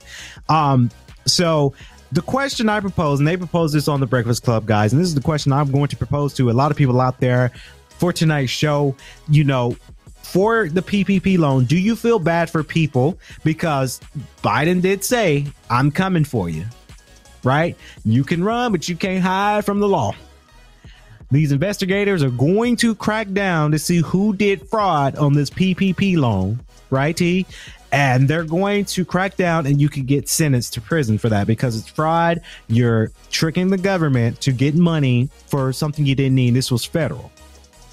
Um, 0.48 0.90
so 1.26 1.74
the 2.12 2.22
question 2.22 2.68
I 2.68 2.80
propose, 2.80 3.18
and 3.18 3.26
they 3.26 3.36
proposed 3.36 3.74
this 3.74 3.88
on 3.88 4.00
the 4.00 4.06
Breakfast 4.06 4.42
Club, 4.42 4.66
guys, 4.66 4.92
and 4.92 5.00
this 5.00 5.08
is 5.08 5.14
the 5.14 5.22
question 5.22 5.52
I'm 5.52 5.70
going 5.70 5.88
to 5.88 5.96
propose 5.96 6.34
to 6.34 6.50
a 6.50 6.52
lot 6.52 6.70
of 6.70 6.76
people 6.76 7.00
out 7.00 7.20
there 7.20 7.50
for 7.88 8.12
tonight's 8.12 8.52
show. 8.52 8.94
You 9.28 9.44
know, 9.44 9.76
for 10.22 10.68
the 10.68 10.82
PPP 10.82 11.38
loan, 11.38 11.64
do 11.64 11.78
you 11.78 11.96
feel 11.96 12.18
bad 12.18 12.50
for 12.50 12.62
people 12.62 13.18
because 13.44 14.00
Biden 14.42 14.82
did 14.82 15.04
say, 15.04 15.46
"I'm 15.70 15.90
coming 15.90 16.24
for 16.24 16.48
you"? 16.48 16.66
Right? 17.44 17.76
You 18.04 18.24
can 18.24 18.44
run, 18.44 18.72
but 18.72 18.88
you 18.88 18.96
can't 18.96 19.22
hide 19.22 19.64
from 19.64 19.80
the 19.80 19.88
law. 19.88 20.14
These 21.30 21.50
investigators 21.50 22.22
are 22.22 22.30
going 22.30 22.76
to 22.76 22.94
crack 22.94 23.32
down 23.32 23.70
to 23.70 23.78
see 23.78 23.98
who 23.98 24.36
did 24.36 24.68
fraud 24.68 25.16
on 25.16 25.32
this 25.32 25.48
PPP 25.48 26.18
loan, 26.18 26.60
right? 26.90 27.16
T 27.16 27.46
and 27.92 28.26
they're 28.26 28.44
going 28.44 28.86
to 28.86 29.04
crack 29.04 29.36
down 29.36 29.66
and 29.66 29.80
you 29.80 29.88
can 29.88 30.04
get 30.04 30.28
sentenced 30.28 30.72
to 30.74 30.80
prison 30.80 31.18
for 31.18 31.28
that 31.28 31.46
because 31.46 31.76
it's 31.78 31.88
fraud. 31.88 32.40
You're 32.66 33.12
tricking 33.30 33.68
the 33.68 33.78
government 33.78 34.40
to 34.40 34.52
get 34.52 34.74
money 34.74 35.28
for 35.46 35.72
something 35.72 36.04
you 36.04 36.14
didn't 36.14 36.34
need. 36.34 36.54
This 36.54 36.72
was 36.72 36.84
federal 36.84 37.30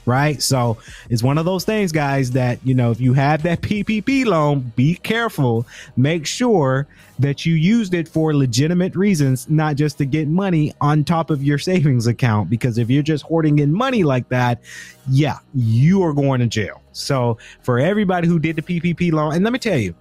right? 0.10 0.42
So 0.42 0.78
it's 1.10 1.22
one 1.22 1.38
of 1.38 1.46
those 1.46 1.64
things 1.64 1.92
guys 1.92 2.32
that 2.32 2.60
you 2.66 2.74
know 2.74 2.90
if 2.92 3.00
you 3.00 3.14
have 3.14 3.44
that 3.44 3.62
ppp 3.70 4.26
loan 4.26 4.74
be 4.76 4.96
careful. 4.96 5.66
Make 5.96 6.26
sure 6.26 6.88
that 7.20 7.46
you 7.46 7.54
used 7.54 7.94
it 7.94 8.08
for 8.08 8.36
legitimate 8.36 8.96
reasons 8.96 9.50
not 9.50 9.76
just 9.76 9.98
to 10.00 10.06
get 10.06 10.28
money 10.28 10.74
on 10.82 11.04
top 11.04 11.30
of 11.30 11.44
your 11.44 11.58
savings 11.58 12.08
account 12.08 12.50
because 12.50 12.78
if 12.78 12.90
you're 12.90 13.04
just 13.04 13.24
hoarding 13.24 13.60
in 13.60 13.72
money 13.72 14.04
like 14.04 14.28
that 14.30 14.62
yeah 15.10 15.38
you 15.54 16.02
are 16.04 16.14
going 16.14 16.40
to 16.40 16.48
jail. 16.48 16.82
So 16.92 17.38
for 17.62 17.80
everybody 17.80 18.28
who 18.28 18.40
did 18.40 18.56
the 18.56 18.62
ppp 18.62 19.12
loan 19.12 19.36
and 19.36 19.44
let 19.44 19.54
me 19.54 19.60
tell 19.60 19.78
you 19.78 19.94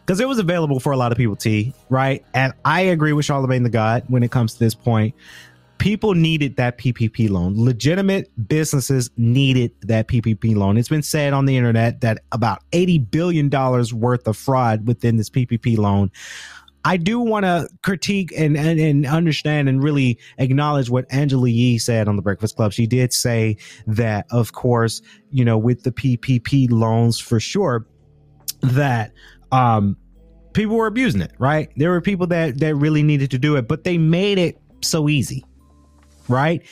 because 0.00 0.20
it 0.20 0.26
was 0.26 0.38
available 0.38 0.80
for 0.80 0.92
a 0.92 0.96
lot 0.96 1.12
of 1.12 1.18
people 1.18 1.36
t 1.36 1.72
right? 1.88 2.24
And 2.34 2.52
i 2.64 2.80
agree 2.80 3.12
with 3.12 3.24
charlemagne 3.24 3.62
the 3.62 3.70
god 3.70 4.04
when 4.08 4.22
it 4.22 4.30
comes 4.30 4.54
to 4.54 4.58
this 4.58 4.74
point 4.74 5.14
people 5.78 6.14
needed 6.14 6.56
that 6.56 6.78
PPP 6.78 7.30
loan. 7.30 7.54
Legitimate 7.56 8.30
businesses 8.48 9.10
needed 9.16 9.72
that 9.82 10.08
PPP 10.08 10.54
loan. 10.56 10.76
It's 10.76 10.88
been 10.88 11.02
said 11.02 11.32
on 11.32 11.46
the 11.46 11.56
internet 11.56 12.00
that 12.02 12.22
about 12.32 12.62
$80 12.72 13.10
billion 13.10 13.48
worth 13.50 14.26
of 14.26 14.36
fraud 14.36 14.86
within 14.86 15.16
this 15.16 15.30
PPP 15.30 15.78
loan. 15.78 16.10
I 16.84 16.96
do 16.96 17.20
want 17.20 17.44
to 17.44 17.68
critique 17.82 18.32
and, 18.36 18.56
and, 18.56 18.78
and 18.78 19.06
understand 19.06 19.68
and 19.68 19.82
really 19.82 20.18
acknowledge 20.38 20.90
what 20.90 21.06
Angela 21.10 21.48
Yee 21.48 21.78
said 21.78 22.08
on 22.08 22.16
the 22.16 22.22
Breakfast 22.22 22.56
Club. 22.56 22.72
She 22.72 22.86
did 22.86 23.12
say 23.12 23.56
that, 23.86 24.26
of 24.30 24.52
course, 24.52 25.02
you 25.30 25.44
know, 25.44 25.58
with 25.58 25.82
the 25.82 25.92
PPP 25.92 26.70
loans 26.70 27.18
for 27.18 27.40
sure, 27.40 27.86
that 28.62 29.12
um, 29.52 29.96
people 30.52 30.76
were 30.76 30.86
abusing 30.86 31.20
it, 31.20 31.32
right? 31.38 31.70
There 31.76 31.90
were 31.90 32.00
people 32.00 32.26
that 32.28 32.58
that 32.60 32.74
really 32.76 33.02
needed 33.02 33.30
to 33.32 33.38
do 33.38 33.56
it, 33.56 33.68
but 33.68 33.84
they 33.84 33.98
made 33.98 34.38
it 34.38 34.58
so 34.82 35.08
easy 35.08 35.44
right? 36.28 36.62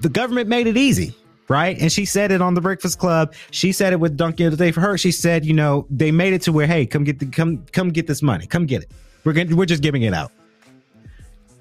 The 0.00 0.08
government 0.08 0.48
made 0.48 0.66
it 0.66 0.76
easy, 0.76 1.14
right? 1.48 1.78
And 1.78 1.90
she 1.92 2.04
said 2.04 2.30
it 2.32 2.42
on 2.42 2.54
the 2.54 2.60
Breakfast 2.60 2.98
Club. 2.98 3.34
She 3.50 3.72
said 3.72 3.92
it 3.92 4.00
with 4.00 4.16
Duncan 4.16 4.50
the 4.50 4.56
day 4.56 4.72
for 4.72 4.80
her. 4.80 4.98
She 4.98 5.12
said, 5.12 5.44
you 5.44 5.54
know, 5.54 5.86
they 5.90 6.10
made 6.10 6.32
it 6.32 6.42
to 6.42 6.52
where, 6.52 6.66
hey, 6.66 6.86
come 6.86 7.04
get 7.04 7.18
the 7.18 7.26
come 7.26 7.64
come 7.72 7.90
get 7.90 8.06
this 8.06 8.22
money, 8.22 8.46
come 8.46 8.66
get 8.66 8.82
it. 8.82 8.90
We're 9.24 9.32
going 9.32 9.56
we're 9.56 9.66
just 9.66 9.82
giving 9.82 10.02
it 10.02 10.14
out. 10.14 10.32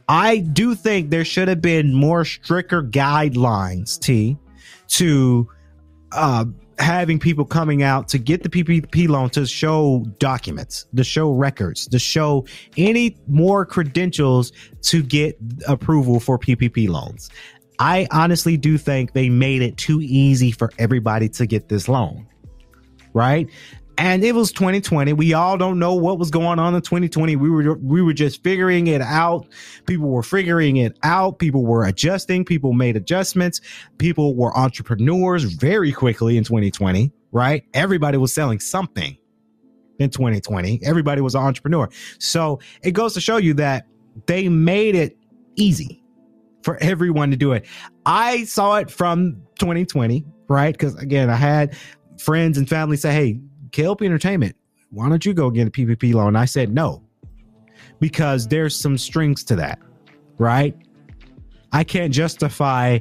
I 0.07 0.37
do 0.37 0.75
think 0.75 1.09
there 1.09 1.25
should 1.25 1.47
have 1.47 1.61
been 1.61 1.93
more 1.93 2.25
stricter 2.25 2.83
guidelines, 2.83 3.99
T, 3.99 4.37
to 4.89 5.49
uh, 6.11 6.45
having 6.77 7.19
people 7.19 7.45
coming 7.45 7.83
out 7.83 8.07
to 8.09 8.17
get 8.17 8.43
the 8.43 8.49
PPP 8.49 9.07
loan 9.07 9.29
to 9.31 9.45
show 9.45 10.05
documents, 10.19 10.85
to 10.95 11.03
show 11.03 11.31
records, 11.31 11.87
to 11.87 11.99
show 11.99 12.45
any 12.77 13.17
more 13.27 13.65
credentials 13.65 14.51
to 14.81 15.01
get 15.01 15.37
approval 15.67 16.19
for 16.19 16.37
PPP 16.37 16.89
loans. 16.89 17.29
I 17.79 18.07
honestly 18.11 18.57
do 18.57 18.77
think 18.77 19.13
they 19.13 19.29
made 19.29 19.61
it 19.61 19.77
too 19.77 20.01
easy 20.01 20.51
for 20.51 20.71
everybody 20.77 21.29
to 21.29 21.45
get 21.45 21.69
this 21.69 21.87
loan. 21.87 22.27
Right? 23.13 23.49
And 23.97 24.23
it 24.23 24.33
was 24.33 24.51
2020. 24.51 25.13
We 25.13 25.33
all 25.33 25.57
don't 25.57 25.79
know 25.79 25.93
what 25.93 26.19
was 26.19 26.29
going 26.29 26.59
on 26.59 26.75
in 26.75 26.81
2020. 26.81 27.35
We 27.35 27.49
were 27.49 27.75
we 27.75 28.01
were 28.01 28.13
just 28.13 28.43
figuring 28.43 28.87
it 28.87 29.01
out. 29.01 29.47
People 29.85 30.09
were 30.09 30.23
figuring 30.23 30.77
it 30.77 30.97
out. 31.03 31.39
People 31.39 31.65
were 31.65 31.85
adjusting. 31.85 32.45
People 32.45 32.73
made 32.73 32.95
adjustments. 32.95 33.61
People 33.97 34.35
were 34.35 34.55
entrepreneurs 34.57 35.43
very 35.43 35.91
quickly 35.91 36.37
in 36.37 36.43
2020, 36.43 37.11
right? 37.31 37.63
Everybody 37.73 38.17
was 38.17 38.33
selling 38.33 38.59
something 38.59 39.17
in 39.99 40.09
2020. 40.09 40.81
Everybody 40.83 41.21
was 41.21 41.35
an 41.35 41.41
entrepreneur. 41.41 41.89
So 42.19 42.59
it 42.83 42.91
goes 42.91 43.13
to 43.13 43.21
show 43.21 43.37
you 43.37 43.53
that 43.55 43.87
they 44.27 44.49
made 44.49 44.95
it 44.95 45.17
easy 45.55 46.03
for 46.63 46.77
everyone 46.81 47.31
to 47.31 47.37
do 47.37 47.53
it. 47.53 47.65
I 48.05 48.43
saw 48.45 48.77
it 48.77 48.89
from 48.89 49.41
2020, 49.59 50.25
right? 50.47 50.73
Because 50.73 50.95
again, 50.95 51.29
I 51.29 51.35
had 51.35 51.77
friends 52.19 52.57
and 52.57 52.67
family 52.67 52.97
say, 52.97 53.13
Hey, 53.13 53.39
KLP 53.75 54.05
Entertainment, 54.05 54.55
why 54.89 55.09
don't 55.09 55.25
you 55.25 55.33
go 55.33 55.49
get 55.49 55.67
a 55.67 55.69
PPP 55.69 56.13
loan? 56.13 56.37
I 56.37 56.45
said 56.45 56.73
no, 56.73 57.03
because 57.99 58.47
there's 58.47 58.73
some 58.73 58.97
strings 58.97 59.43
to 59.43 59.55
that, 59.57 59.79
right? 60.37 60.73
I 61.73 61.83
can't 61.83 62.13
justify. 62.13 62.99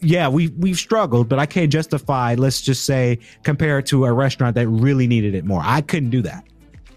Yeah, 0.00 0.26
we 0.26 0.48
we've 0.48 0.78
struggled, 0.78 1.28
but 1.28 1.38
I 1.38 1.46
can't 1.46 1.70
justify. 1.70 2.34
Let's 2.34 2.60
just 2.60 2.84
say 2.84 3.20
compare 3.44 3.78
it 3.78 3.86
to 3.86 4.04
a 4.04 4.12
restaurant 4.12 4.56
that 4.56 4.66
really 4.66 5.06
needed 5.06 5.36
it 5.36 5.44
more. 5.44 5.62
I 5.64 5.80
couldn't 5.80 6.10
do 6.10 6.22
that 6.22 6.44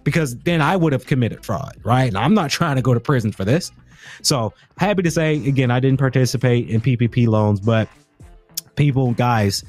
because 0.03 0.36
then 0.38 0.59
I 0.59 0.75
would 0.75 0.91
have 0.91 1.05
committed 1.05 1.45
fraud, 1.45 1.77
right? 1.83 2.07
And 2.07 2.17
I'm 2.17 2.33
not 2.33 2.50
trying 2.50 2.77
to 2.77 2.81
go 2.81 2.95
to 2.95 3.00
prison 3.00 3.31
for 3.31 3.45
this. 3.45 3.71
So 4.24 4.55
happy 4.79 5.03
to 5.03 5.12
say 5.12 5.36
again, 5.36 5.69
I 5.69 5.79
didn't 5.79 6.00
participate 6.00 6.67
in 6.67 6.81
PPP 6.81 7.27
loans, 7.27 7.59
but 7.59 7.89
people, 8.75 9.13
guys, 9.13 9.63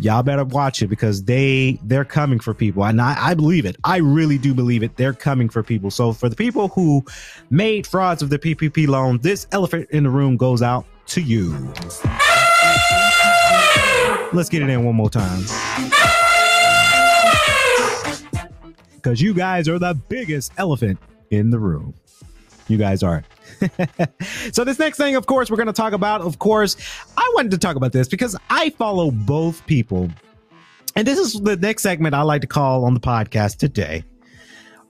y'all 0.00 0.22
better 0.22 0.44
watch 0.44 0.82
it 0.82 0.88
because 0.88 1.24
they 1.24 1.78
they're 1.82 2.04
coming 2.04 2.38
for 2.38 2.54
people. 2.54 2.84
And 2.84 3.00
I, 3.00 3.16
I 3.18 3.34
believe 3.34 3.66
it. 3.66 3.76
I 3.84 3.98
really 3.98 4.38
do 4.38 4.54
believe 4.54 4.82
it. 4.82 4.96
They're 4.96 5.12
coming 5.12 5.48
for 5.48 5.62
people. 5.62 5.90
So 5.90 6.12
for 6.12 6.28
the 6.28 6.36
people 6.36 6.68
who 6.68 7.04
made 7.50 7.86
frauds 7.86 8.22
of 8.22 8.30
the 8.30 8.38
ppp 8.38 8.86
loan 8.88 9.18
this 9.18 9.46
elephant 9.52 9.88
in 9.90 10.04
the 10.04 10.10
room 10.10 10.36
goes 10.36 10.62
out 10.62 10.86
to 11.06 11.20
you. 11.20 11.52
Let's 14.32 14.48
get 14.48 14.62
it 14.62 14.70
in 14.70 14.84
one 14.84 14.94
more 14.94 15.10
time. 15.10 15.42
Because 18.94 19.20
you 19.20 19.34
guys 19.34 19.68
are 19.68 19.78
the 19.78 19.94
biggest 20.08 20.52
elephant 20.56 20.98
in 21.30 21.50
the 21.50 21.58
room. 21.58 21.94
You 22.68 22.78
guys 22.78 23.02
are 23.02 23.24
so 24.52 24.64
this 24.64 24.78
next 24.78 24.98
thing, 24.98 25.16
of 25.16 25.26
course, 25.26 25.50
we're 25.50 25.56
going 25.56 25.66
to 25.66 25.72
talk 25.72 25.92
about. 25.92 26.20
Of 26.20 26.38
course, 26.38 26.76
I 27.16 27.30
wanted 27.34 27.50
to 27.52 27.58
talk 27.58 27.76
about 27.76 27.92
this 27.92 28.08
because 28.08 28.36
I 28.50 28.70
follow 28.70 29.10
both 29.10 29.64
people, 29.66 30.10
and 30.96 31.06
this 31.06 31.18
is 31.18 31.40
the 31.40 31.56
next 31.56 31.82
segment 31.82 32.14
I 32.14 32.22
like 32.22 32.40
to 32.42 32.46
call 32.46 32.84
on 32.84 32.94
the 32.94 33.00
podcast 33.00 33.58
today. 33.58 34.04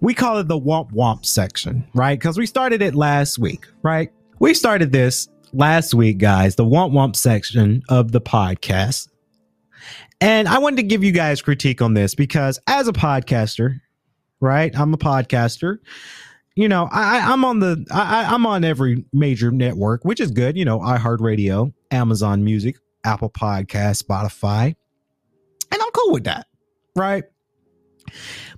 We 0.00 0.14
call 0.14 0.38
it 0.38 0.48
the 0.48 0.58
womp 0.58 0.92
womp 0.92 1.24
section, 1.24 1.86
right? 1.94 2.18
Because 2.18 2.36
we 2.36 2.46
started 2.46 2.82
it 2.82 2.94
last 2.94 3.38
week, 3.38 3.66
right? 3.82 4.10
We 4.40 4.54
started 4.54 4.90
this 4.90 5.28
last 5.52 5.94
week, 5.94 6.18
guys, 6.18 6.56
the 6.56 6.64
womp 6.64 6.92
womp 6.92 7.14
section 7.14 7.82
of 7.88 8.12
the 8.12 8.20
podcast. 8.20 9.08
And 10.20 10.48
I 10.48 10.58
wanted 10.58 10.76
to 10.76 10.82
give 10.84 11.02
you 11.02 11.12
guys 11.12 11.42
critique 11.42 11.82
on 11.82 11.94
this 11.94 12.14
because 12.14 12.58
as 12.66 12.88
a 12.88 12.92
podcaster, 12.92 13.80
right? 14.40 14.76
I'm 14.78 14.94
a 14.94 14.98
podcaster 14.98 15.78
you 16.54 16.68
know, 16.68 16.88
I, 16.90 17.20
I'm 17.32 17.44
on 17.44 17.60
the 17.60 17.86
I, 17.90 18.24
I'm 18.32 18.46
on 18.46 18.64
every 18.64 19.04
major 19.12 19.50
network, 19.50 20.04
which 20.04 20.20
is 20.20 20.30
good. 20.30 20.56
You 20.56 20.64
know, 20.64 20.80
iHeartRadio, 20.80 21.72
Amazon 21.90 22.44
Music, 22.44 22.76
Apple 23.04 23.30
Podcast, 23.30 24.02
Spotify, 24.02 24.74
and 25.70 25.82
I'm 25.82 25.90
cool 25.92 26.12
with 26.12 26.24
that, 26.24 26.46
right? 26.94 27.24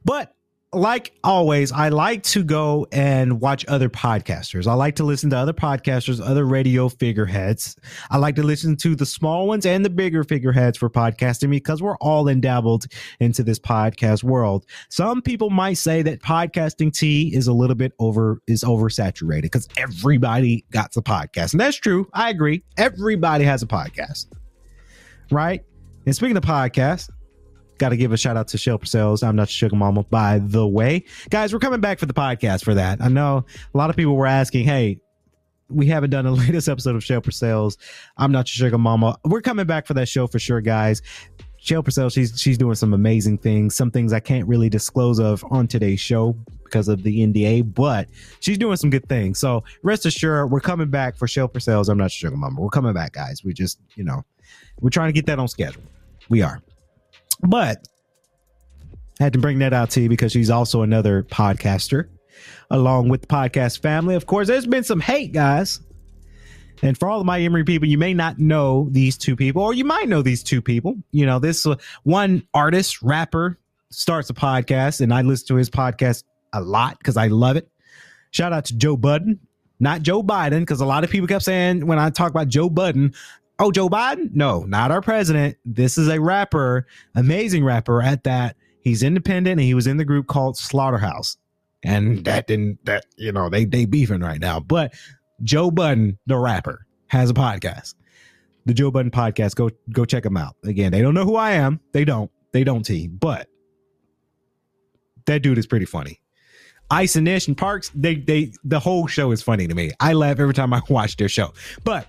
But 0.05 0.34
like 0.75 1.13
always, 1.23 1.73
I 1.73 1.89
like 1.89 2.23
to 2.25 2.45
go 2.45 2.87
and 2.93 3.41
watch 3.41 3.65
other 3.67 3.89
podcasters. 3.89 4.67
I 4.67 4.75
like 4.75 4.97
to 4.97 5.05
listen 5.05 5.31
to 5.31 5.37
other 5.37 5.53
podcasters, 5.53 6.21
other 6.25 6.45
radio 6.45 6.89
figureheads. 6.89 7.77
I 8.11 8.19
like 8.19 8.37
to 8.37 8.43
listen 8.43 8.77
to 8.79 8.95
the 8.95 9.07
small 9.07 9.47
ones 9.47 9.67
and 9.67 9.85
the 9.85 9.91
bigger 9.91 10.25
figureheads 10.25 10.79
for 10.79 10.91
podcasting 10.91 11.51
because 11.51 11.83
we're 11.83 11.97
all 11.99 12.29
endabbled 12.29 12.87
into 13.21 13.43
this 13.43 13.59
podcast 13.59 14.23
world. 14.23 14.67
Some 14.91 15.23
people 15.23 15.51
might 15.51 15.75
say 15.75 16.03
that 16.03 16.21
podcasting 16.21 16.93
tea 16.93 17.35
is 17.35 17.47
a 17.47 17.53
little 17.53 17.77
bit 17.77 17.93
over 17.99 18.41
is 18.47 18.65
oversaturated 18.65 19.43
because 19.43 19.69
everybody 19.77 20.65
got 20.71 20.95
a 20.97 21.03
podcast. 21.03 21.53
And 21.53 21.61
that's 21.61 21.77
true. 21.77 22.09
I 22.13 22.31
agree. 22.31 22.63
Everybody 22.77 23.45
has 23.45 23.63
a 23.63 23.67
podcast. 23.67 24.27
Right? 25.31 25.65
And 26.07 26.15
speaking 26.15 26.37
of 26.37 26.43
podcasts, 26.43 27.09
Got 27.79 27.91
to 27.91 27.97
give 27.97 28.13
a 28.13 28.17
shout 28.17 28.37
out 28.37 28.49
to 28.49 28.59
Shell 28.59 28.79
Purcells. 28.79 29.27
I'm 29.27 29.37
not 29.37 29.49
sugar 29.49 29.77
mama, 29.77 30.05
by 30.05 30.39
the 30.39 30.67
way. 30.67 31.05
Guys, 31.31 31.53
we're 31.53 31.59
coming 31.59 31.81
back 31.81 31.99
for 31.99 32.07
the 32.07 32.15
podcast 32.15 32.65
for 32.65 32.75
that. 32.75 33.01
I 33.01 33.09
know 33.09 33.45
a 33.75 33.77
lot 33.77 33.91
of 33.91 33.97
people 33.97 34.17
were 34.17 34.27
asking, 34.27 34.65
hey, 34.65 35.01
we 35.69 35.87
haven't 35.87 36.11
done 36.11 36.27
a 36.27 36.31
latest 36.33 36.69
episode 36.69 36.97
of 36.97 37.05
Shell 37.05 37.23
Purcells. 37.23 37.77
I'm 38.17 38.33
not 38.33 38.47
sugar 38.47 38.79
mama. 38.79 39.19
We're 39.25 39.41
coming 39.41 39.67
back 39.67 39.87
for 39.87 39.95
that 39.95 40.09
show 40.09 40.27
for 40.27 40.39
sure, 40.39 40.61
guys. 40.61 41.03
Shell 41.59 41.83
Purcell, 41.83 42.11
she's 42.11 42.39
she's 42.39 42.59
doing 42.59 42.75
some 42.75 42.93
amazing 42.93 43.39
things, 43.39 43.75
some 43.75 43.91
things 43.91 44.13
I 44.13 44.21
can't 44.21 44.47
really 44.47 44.69
disclose 44.69 45.19
of 45.19 45.43
on 45.51 45.67
today's 45.67 45.99
show 45.99 46.37
because 46.63 46.89
of 46.89 47.03
the 47.03 47.27
NDA, 47.27 47.73
but 47.75 48.07
she's 48.41 48.59
doing 48.59 48.77
some 48.77 48.91
good 48.91 49.09
things. 49.09 49.39
So 49.39 49.65
rest 49.83 50.05
assured, 50.05 50.51
we're 50.51 50.61
coming 50.61 50.91
back 50.91 51.17
for 51.17 51.27
Shell 51.27 51.49
Purcells. 51.49 51.89
I'm 51.89 51.97
not 51.97 52.11
sugar 52.11 52.37
mama. 52.37 52.61
We're 52.61 52.69
coming 52.69 52.93
back, 52.93 53.13
guys. 53.13 53.43
We 53.43 53.55
just, 53.55 53.81
you 53.97 54.05
know, 54.05 54.25
we're 54.81 54.91
trying 54.91 55.09
to 55.09 55.15
get 55.15 55.25
that 55.27 55.39
on 55.39 55.49
schedule. 55.49 55.83
We 56.29 56.43
are. 56.43 56.61
But 57.41 57.87
I 59.21 59.25
had 59.25 59.33
to 59.35 59.39
bring 59.39 59.61
that 59.61 59.73
out 59.73 59.91
to 59.91 60.01
you 60.01 60.09
because 60.09 60.33
she's 60.33 60.51
also 60.51 60.83
another 60.83 61.23
podcaster 61.23 62.09
along 62.71 63.09
with 63.09 63.23
the 63.23 63.27
podcast 63.27 63.81
family. 63.81 64.15
Of 64.15 64.27
course, 64.27 64.49
there's 64.49 64.67
been 64.67 64.85
some 64.85 65.01
hate, 65.01 65.33
guys. 65.33 65.81
And 66.83 66.99
for 66.99 67.09
all 67.09 67.21
of 67.21 67.27
my 67.27 67.41
Emory 67.41 67.65
people, 67.65 67.89
you 67.89 67.99
may 67.99 68.13
not 68.13 68.39
know 68.39 68.89
these 68.91 69.17
two 69.17 69.37
people, 69.37 69.63
or 69.63 69.73
you 69.73 69.85
might 69.85 70.09
know 70.09 70.23
these 70.23 70.43
two 70.43 70.61
people. 70.61 70.97
You 71.13 71.25
know, 71.25 71.39
this 71.39 71.67
uh, 71.67 71.77
one 72.03 72.47
artist, 72.53 73.01
rapper, 73.01 73.59
starts 73.91 74.29
a 74.29 74.35
podcast, 74.35 75.01
and 75.01 75.15
I 75.15 75.23
listen 75.23 75.47
to 75.49 75.55
his 75.55 75.71
podcast 75.71 76.25
a 76.53 76.61
lot 76.61 76.99
because 76.99 77.17
I 77.17 77.29
love 77.29 77.57
it. 77.57 77.69
Shout 78.33 78.53
out 78.53 78.65
to 78.67 78.77
Joe 78.77 78.97
Budden, 78.97 79.39
not 79.79 80.03
Joe 80.03 80.23
Biden, 80.23 80.61
because 80.61 80.81
a 80.81 80.87
lot 80.87 81.05
of 81.05 81.11
people 81.11 81.29
kept 81.29 81.45
saying 81.45 81.87
when 81.87 81.99
I 81.99 82.11
talk 82.11 82.31
about 82.31 82.49
Joe 82.49 82.69
Budden, 82.69 83.15
oh, 83.59 83.71
Joe 83.71 83.89
Biden? 83.89 84.35
No, 84.35 84.65
not 84.65 84.91
our 84.91 85.01
president. 85.01 85.57
This 85.65 85.99
is 85.99 86.09
a 86.09 86.21
rapper, 86.21 86.87
amazing 87.15 87.65
rapper 87.65 88.03
at 88.03 88.25
that. 88.25 88.57
He's 88.81 89.03
independent 89.03 89.53
and 89.53 89.61
he 89.61 89.75
was 89.75 89.87
in 89.87 89.97
the 89.97 90.05
group 90.05 90.27
called 90.27 90.57
Slaughterhouse. 90.57 91.37
And 91.83 92.25
that 92.25 92.47
didn't 92.47 92.85
that 92.87 93.05
you 93.17 93.33
know, 93.33 93.49
they 93.49 93.65
they 93.65 93.85
beefing 93.85 94.21
right 94.21 94.41
now. 94.41 94.59
But 94.59 94.95
Joe 95.43 95.71
Budden, 95.71 96.19
the 96.27 96.39
rapper, 96.39 96.87
has 97.09 97.31
a 97.31 97.35
podcast. 97.35 97.95
The 98.65 98.73
Joe 98.73 98.91
Budden 98.91 99.11
podcast. 99.11 99.55
Go 99.55 99.71
go 99.93 100.05
check 100.05 100.25
him 100.25 100.37
out. 100.37 100.57
Again, 100.65 100.93
they 100.93 101.03
don't 101.03 101.15
know 101.15 101.25
who 101.25 101.37
I 101.37 101.53
am. 101.53 101.81
They 101.93 102.05
don't. 102.05 102.31
They 102.53 102.65
don't 102.65 102.85
T. 102.85 103.09
But 103.09 103.49
that 105.27 105.43
dude 105.43 105.59
is 105.59 105.67
pretty 105.67 105.87
funny. 105.87 106.21
Ice 106.91 107.17
and 107.17 107.27
Ish 107.27 107.49
and 107.49 107.57
Parks, 107.57 107.91
they 107.95 108.17
they 108.17 108.53
the 108.65 108.81
whole 108.81 109.07
show 109.07 109.31
is 109.33 109.43
funny 109.43 109.67
to 109.67 109.75
me. 109.75 109.91
I 110.01 110.13
laugh 110.13 110.39
every 110.39 110.55
time 110.55 110.73
I 110.73 110.81
watch 110.89 111.17
their 111.17 111.29
show. 111.29 111.53
But 111.83 112.07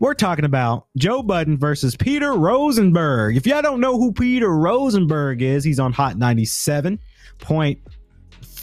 we're 0.00 0.14
talking 0.14 0.44
about 0.46 0.86
Joe 0.96 1.22
Budden 1.22 1.58
versus 1.58 1.94
Peter 1.94 2.32
Rosenberg. 2.32 3.36
If 3.36 3.46
y'all 3.46 3.62
don't 3.62 3.80
know 3.80 3.98
who 3.98 4.12
Peter 4.12 4.48
Rosenberg 4.48 5.42
is, 5.42 5.62
he's 5.62 5.78
on 5.78 5.92
Hot 5.92 6.16
97.5, 6.16 6.98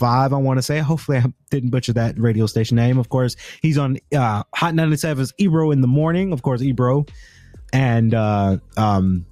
I 0.02 0.28
want 0.28 0.58
to 0.58 0.64
say. 0.64 0.80
Hopefully, 0.80 1.20
I 1.20 1.26
didn't 1.52 1.70
butcher 1.70 1.94
that 1.94 2.20
radio 2.20 2.48
station 2.48 2.76
name. 2.76 2.98
Of 2.98 3.10
course, 3.10 3.36
he's 3.62 3.78
on 3.78 4.00
uh, 4.14 4.44
Hot 4.56 4.74
97's 4.74 5.32
Ebro 5.38 5.70
in 5.70 5.82
the 5.82 5.88
Morning. 5.88 6.34
Of 6.34 6.42
course, 6.42 6.64
Ebro 6.64 7.06
and 7.72 8.16
uh, 8.16 8.58
um, 8.76 9.24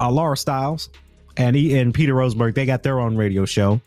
uh, 0.00 0.10
Laura 0.10 0.36
Stylez 0.36 0.90
and 1.38 1.56
he 1.56 1.78
and 1.78 1.94
Peter 1.94 2.12
Rosenberg, 2.12 2.54
they 2.54 2.66
got 2.66 2.82
their 2.82 3.00
own 3.00 3.16
radio 3.16 3.46
show 3.46 3.80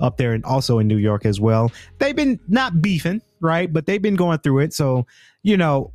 up 0.00 0.16
there 0.16 0.32
and 0.32 0.44
also 0.44 0.80
in 0.80 0.88
New 0.88 0.96
York 0.96 1.24
as 1.24 1.38
well. 1.38 1.70
They've 1.98 2.16
been 2.16 2.40
not 2.48 2.82
beefing, 2.82 3.22
right? 3.40 3.72
But 3.72 3.86
they've 3.86 4.02
been 4.02 4.16
going 4.16 4.38
through 4.38 4.60
it. 4.60 4.72
So, 4.72 5.06
you 5.44 5.56
know, 5.56 5.92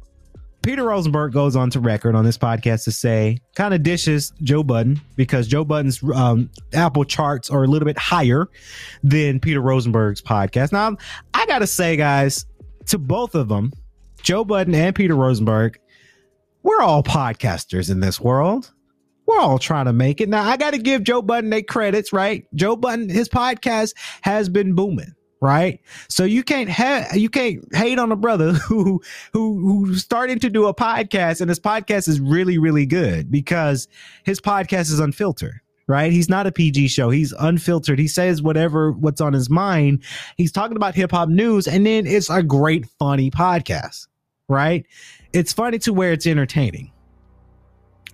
Peter 0.61 0.83
Rosenberg 0.83 1.31
goes 1.31 1.55
on 1.55 1.69
to 1.69 1.79
record 1.79 2.15
on 2.15 2.25
this 2.25 2.37
podcast 2.37 2.83
to 2.83 2.91
say, 2.91 3.39
kind 3.55 3.73
of 3.73 3.81
dishes 3.81 4.33
Joe 4.41 4.63
Budden 4.63 4.99
because 5.15 5.47
Joe 5.47 5.63
Budden's 5.63 6.01
um, 6.13 6.49
Apple 6.73 7.05
charts 7.05 7.49
are 7.49 7.63
a 7.63 7.67
little 7.67 7.85
bit 7.85 7.97
higher 7.97 8.47
than 9.03 9.39
Peter 9.39 9.61
Rosenberg's 9.61 10.21
podcast. 10.21 10.71
Now, 10.71 10.97
I 11.33 11.45
got 11.45 11.59
to 11.59 11.67
say, 11.67 11.95
guys, 11.95 12.45
to 12.87 12.97
both 12.97 13.35
of 13.35 13.47
them, 13.47 13.71
Joe 14.21 14.43
Budden 14.43 14.75
and 14.75 14.93
Peter 14.93 15.15
Rosenberg, 15.15 15.79
we're 16.63 16.81
all 16.81 17.03
podcasters 17.03 17.89
in 17.89 18.01
this 18.01 18.19
world. 18.19 18.71
We're 19.25 19.39
all 19.39 19.59
trying 19.59 19.85
to 19.85 19.93
make 19.93 20.19
it. 20.21 20.27
Now, 20.27 20.43
I 20.43 20.57
got 20.57 20.73
to 20.73 20.79
give 20.79 21.03
Joe 21.03 21.21
Budden 21.21 21.51
their 21.51 21.61
credits, 21.61 22.11
right? 22.11 22.45
Joe 22.53 22.75
Budden, 22.75 23.09
his 23.09 23.29
podcast 23.29 23.93
has 24.21 24.49
been 24.49 24.73
booming 24.73 25.13
right? 25.41 25.79
So 26.07 26.23
you 26.23 26.43
can't 26.43 26.69
have 26.69 27.15
you 27.15 27.29
can't 27.29 27.63
hate 27.75 27.99
on 27.99 28.11
a 28.11 28.15
brother 28.15 28.53
who 28.67 29.01
who 29.33 29.85
who's 29.85 30.03
starting 30.03 30.39
to 30.39 30.49
do 30.49 30.67
a 30.67 30.73
podcast 30.73 31.41
and 31.41 31.49
his 31.49 31.59
podcast 31.59 32.07
is 32.07 32.19
really 32.19 32.57
really 32.57 32.85
good 32.85 33.31
because 33.31 33.87
his 34.23 34.41
podcast 34.41 34.91
is 34.91 34.99
unfiltered, 34.99 35.59
right? 35.87 36.11
He's 36.11 36.29
not 36.29 36.47
a 36.47 36.51
PG 36.51 36.89
show. 36.89 37.09
He's 37.09 37.33
unfiltered. 37.33 37.99
He 37.99 38.07
says 38.07 38.41
whatever 38.41 38.91
what's 38.91 39.21
on 39.21 39.33
his 39.33 39.49
mind. 39.49 40.03
He's 40.37 40.51
talking 40.51 40.77
about 40.77 40.95
hip 40.95 41.11
hop 41.11 41.29
news, 41.29 41.67
and 41.67 41.85
then 41.85 42.05
it's 42.05 42.29
a 42.29 42.43
great, 42.43 42.85
funny 42.97 43.31
podcast, 43.31 44.07
right? 44.47 44.85
It's 45.31 45.53
funny 45.53 45.79
to 45.79 45.93
where 45.93 46.11
it's 46.11 46.27
entertaining. 46.27 46.91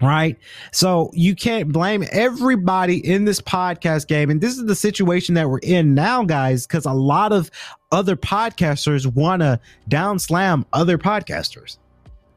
Right. 0.01 0.37
So 0.73 1.09
you 1.13 1.35
can't 1.35 1.71
blame 1.71 2.03
everybody 2.11 2.97
in 3.05 3.23
this 3.23 3.39
podcast 3.39 4.07
game. 4.07 4.29
And 4.29 4.41
this 4.41 4.57
is 4.57 4.65
the 4.65 4.75
situation 4.75 5.35
that 5.35 5.49
we're 5.49 5.59
in 5.59 5.95
now, 5.95 6.23
guys, 6.23 6.67
because 6.67 6.85
a 6.85 6.91
lot 6.91 7.31
of 7.31 7.49
other 7.91 8.17
podcasters 8.17 9.05
want 9.05 9.41
to 9.41 9.59
down 9.87 10.19
slam 10.19 10.65
other 10.73 10.97
podcasters 10.97 11.77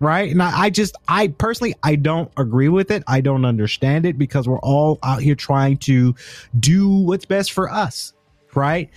right 0.01 0.31
and 0.31 0.43
I, 0.43 0.65
I 0.65 0.71
just 0.71 0.95
i 1.09 1.29
personally 1.29 1.75
i 1.83 1.97
don't 1.97 2.31
agree 2.37 2.69
with 2.69 2.91
it 2.91 3.03
i 3.07 3.21
don't 3.21 3.45
understand 3.45 4.07
it 4.07 4.19
because 4.19 4.49
we're 4.49 4.61
all 4.61 4.99
out 5.03 5.21
here 5.21 5.35
trying 5.35 5.79
to 5.79 6.15
do 6.59 6.89
what's 6.89 7.25
best 7.25 7.53
for 7.53 7.71
us 7.71 8.13
right 8.55 8.91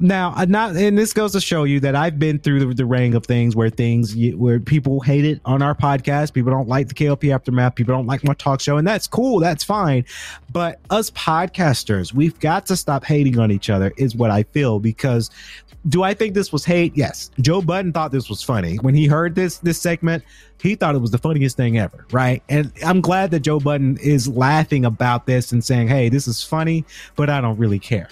now 0.00 0.34
not 0.48 0.74
and 0.76 0.98
this 0.98 1.12
goes 1.12 1.32
to 1.32 1.40
show 1.40 1.64
you 1.64 1.78
that 1.78 1.94
i've 1.94 2.18
been 2.18 2.38
through 2.38 2.58
the, 2.58 2.74
the 2.74 2.84
ring 2.84 3.14
of 3.14 3.24
things 3.24 3.54
where 3.54 3.70
things 3.70 4.14
where 4.34 4.58
people 4.58 5.00
hate 5.00 5.24
it 5.24 5.40
on 5.44 5.62
our 5.62 5.74
podcast 5.74 6.32
people 6.32 6.50
don't 6.50 6.68
like 6.68 6.88
the 6.88 6.94
klp 6.94 7.32
aftermath 7.32 7.74
people 7.74 7.94
don't 7.94 8.06
like 8.06 8.24
my 8.24 8.34
talk 8.34 8.60
show 8.60 8.76
and 8.76 8.86
that's 8.86 9.06
cool 9.06 9.38
that's 9.38 9.62
fine 9.62 10.04
but 10.52 10.80
us 10.90 11.10
podcasters 11.12 12.12
we've 12.12 12.38
got 12.40 12.66
to 12.66 12.76
stop 12.76 13.04
hating 13.04 13.38
on 13.38 13.52
each 13.52 13.70
other 13.70 13.92
is 13.96 14.16
what 14.16 14.30
i 14.30 14.42
feel 14.42 14.80
because 14.80 15.30
do 15.88 16.02
I 16.02 16.14
think 16.14 16.34
this 16.34 16.52
was 16.52 16.64
hate? 16.64 16.96
Yes. 16.96 17.30
Joe 17.40 17.60
Budden 17.60 17.92
thought 17.92 18.10
this 18.10 18.28
was 18.28 18.42
funny. 18.42 18.76
When 18.76 18.94
he 18.94 19.06
heard 19.06 19.34
this 19.34 19.58
this 19.58 19.80
segment, 19.80 20.24
he 20.60 20.74
thought 20.74 20.94
it 20.94 21.00
was 21.00 21.10
the 21.10 21.18
funniest 21.18 21.56
thing 21.56 21.78
ever, 21.78 22.06
right? 22.10 22.42
And 22.48 22.72
I'm 22.84 23.00
glad 23.00 23.30
that 23.32 23.40
Joe 23.40 23.60
Budden 23.60 23.98
is 23.98 24.26
laughing 24.26 24.84
about 24.84 25.26
this 25.26 25.52
and 25.52 25.62
saying, 25.62 25.88
"Hey, 25.88 26.08
this 26.08 26.26
is 26.26 26.42
funny, 26.42 26.84
but 27.16 27.28
I 27.28 27.40
don't 27.40 27.58
really 27.58 27.78
care." 27.78 28.08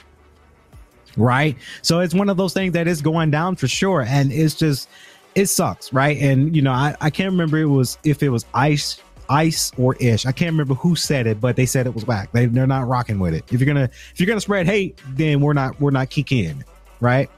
Right? 1.16 1.56
So 1.82 2.00
it's 2.00 2.14
one 2.14 2.28
of 2.28 2.36
those 2.36 2.54
things 2.54 2.72
that 2.72 2.86
is 2.88 3.02
going 3.02 3.30
down 3.30 3.56
for 3.56 3.68
sure 3.68 4.02
and 4.02 4.32
it's 4.32 4.54
just 4.54 4.88
it 5.34 5.46
sucks, 5.46 5.92
right? 5.92 6.18
And 6.18 6.54
you 6.54 6.62
know, 6.62 6.72
I 6.72 6.96
I 7.00 7.10
can't 7.10 7.30
remember 7.30 7.58
it 7.58 7.66
was 7.66 7.98
if 8.04 8.22
it 8.22 8.28
was 8.28 8.44
Ice 8.54 9.00
Ice 9.28 9.72
or 9.78 9.96
Ish. 9.96 10.26
I 10.26 10.32
can't 10.32 10.52
remember 10.52 10.74
who 10.74 10.94
said 10.94 11.26
it, 11.26 11.40
but 11.40 11.56
they 11.56 11.66
said 11.66 11.86
it 11.86 11.94
was 11.94 12.06
whack. 12.06 12.30
They 12.32 12.46
they're 12.46 12.66
not 12.66 12.86
rocking 12.86 13.18
with 13.18 13.34
it. 13.34 13.44
If 13.50 13.60
you're 13.60 13.66
gonna 13.66 13.88
if 14.12 14.20
you're 14.20 14.26
gonna 14.26 14.40
spread 14.40 14.66
hate, 14.66 15.00
then 15.10 15.40
we're 15.40 15.54
not 15.54 15.80
we're 15.80 15.90
not 15.90 16.10
kicking, 16.10 16.64
right? 17.00 17.30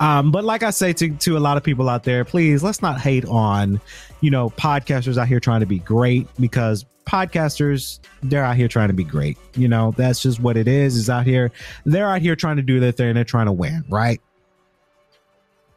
Um, 0.00 0.30
but 0.30 0.44
like 0.44 0.62
I 0.62 0.70
say 0.70 0.92
to, 0.94 1.10
to 1.10 1.36
a 1.36 1.40
lot 1.40 1.56
of 1.56 1.62
people 1.62 1.88
out 1.88 2.04
there, 2.04 2.24
please 2.24 2.62
let's 2.62 2.82
not 2.82 3.00
hate 3.00 3.24
on, 3.26 3.80
you 4.20 4.30
know, 4.30 4.50
podcasters 4.50 5.18
out 5.18 5.28
here 5.28 5.40
trying 5.40 5.60
to 5.60 5.66
be 5.66 5.80
great 5.80 6.28
because 6.38 6.84
podcasters, 7.06 7.98
they're 8.22 8.44
out 8.44 8.56
here 8.56 8.68
trying 8.68 8.88
to 8.88 8.94
be 8.94 9.04
great. 9.04 9.38
You 9.56 9.66
know, 9.66 9.92
that's 9.96 10.20
just 10.20 10.40
what 10.40 10.56
it 10.56 10.68
is, 10.68 10.94
is 10.94 11.10
out 11.10 11.26
here. 11.26 11.50
They're 11.84 12.08
out 12.08 12.20
here 12.20 12.36
trying 12.36 12.56
to 12.56 12.62
do 12.62 12.80
their 12.80 12.92
thing. 12.92 13.14
They're 13.14 13.24
trying 13.24 13.46
to 13.46 13.52
win, 13.52 13.84
right? 13.88 14.20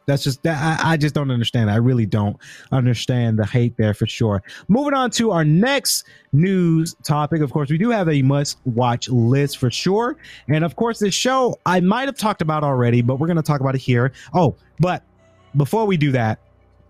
That's 0.06 0.24
just 0.24 0.42
that 0.42 0.80
I, 0.80 0.92
I, 0.92 0.96
just 0.96 1.14
don't 1.14 1.30
understand. 1.30 1.70
I 1.70 1.76
really 1.76 2.06
don't 2.06 2.36
understand 2.70 3.38
the 3.38 3.46
hate 3.46 3.76
there 3.76 3.94
for 3.94 4.06
sure. 4.06 4.42
Moving 4.68 4.94
on 4.94 5.10
to 5.12 5.30
our 5.30 5.44
next 5.44 6.04
news 6.32 6.94
topic. 7.02 7.40
Of 7.40 7.52
course, 7.52 7.70
we 7.70 7.78
do 7.78 7.90
have 7.90 8.08
a 8.08 8.22
must 8.22 8.58
watch 8.64 9.08
list 9.08 9.58
for 9.58 9.70
sure. 9.70 10.16
And 10.48 10.64
of 10.64 10.76
course, 10.76 10.98
this 10.98 11.14
show 11.14 11.58
I 11.66 11.80
might 11.80 12.08
have 12.08 12.16
talked 12.16 12.42
about 12.42 12.64
already, 12.64 13.02
but 13.02 13.18
we're 13.18 13.28
gonna 13.28 13.42
talk 13.42 13.60
about 13.60 13.74
it 13.74 13.80
here. 13.80 14.12
Oh, 14.34 14.56
but 14.80 15.02
before 15.56 15.86
we 15.86 15.96
do 15.96 16.12
that, 16.12 16.38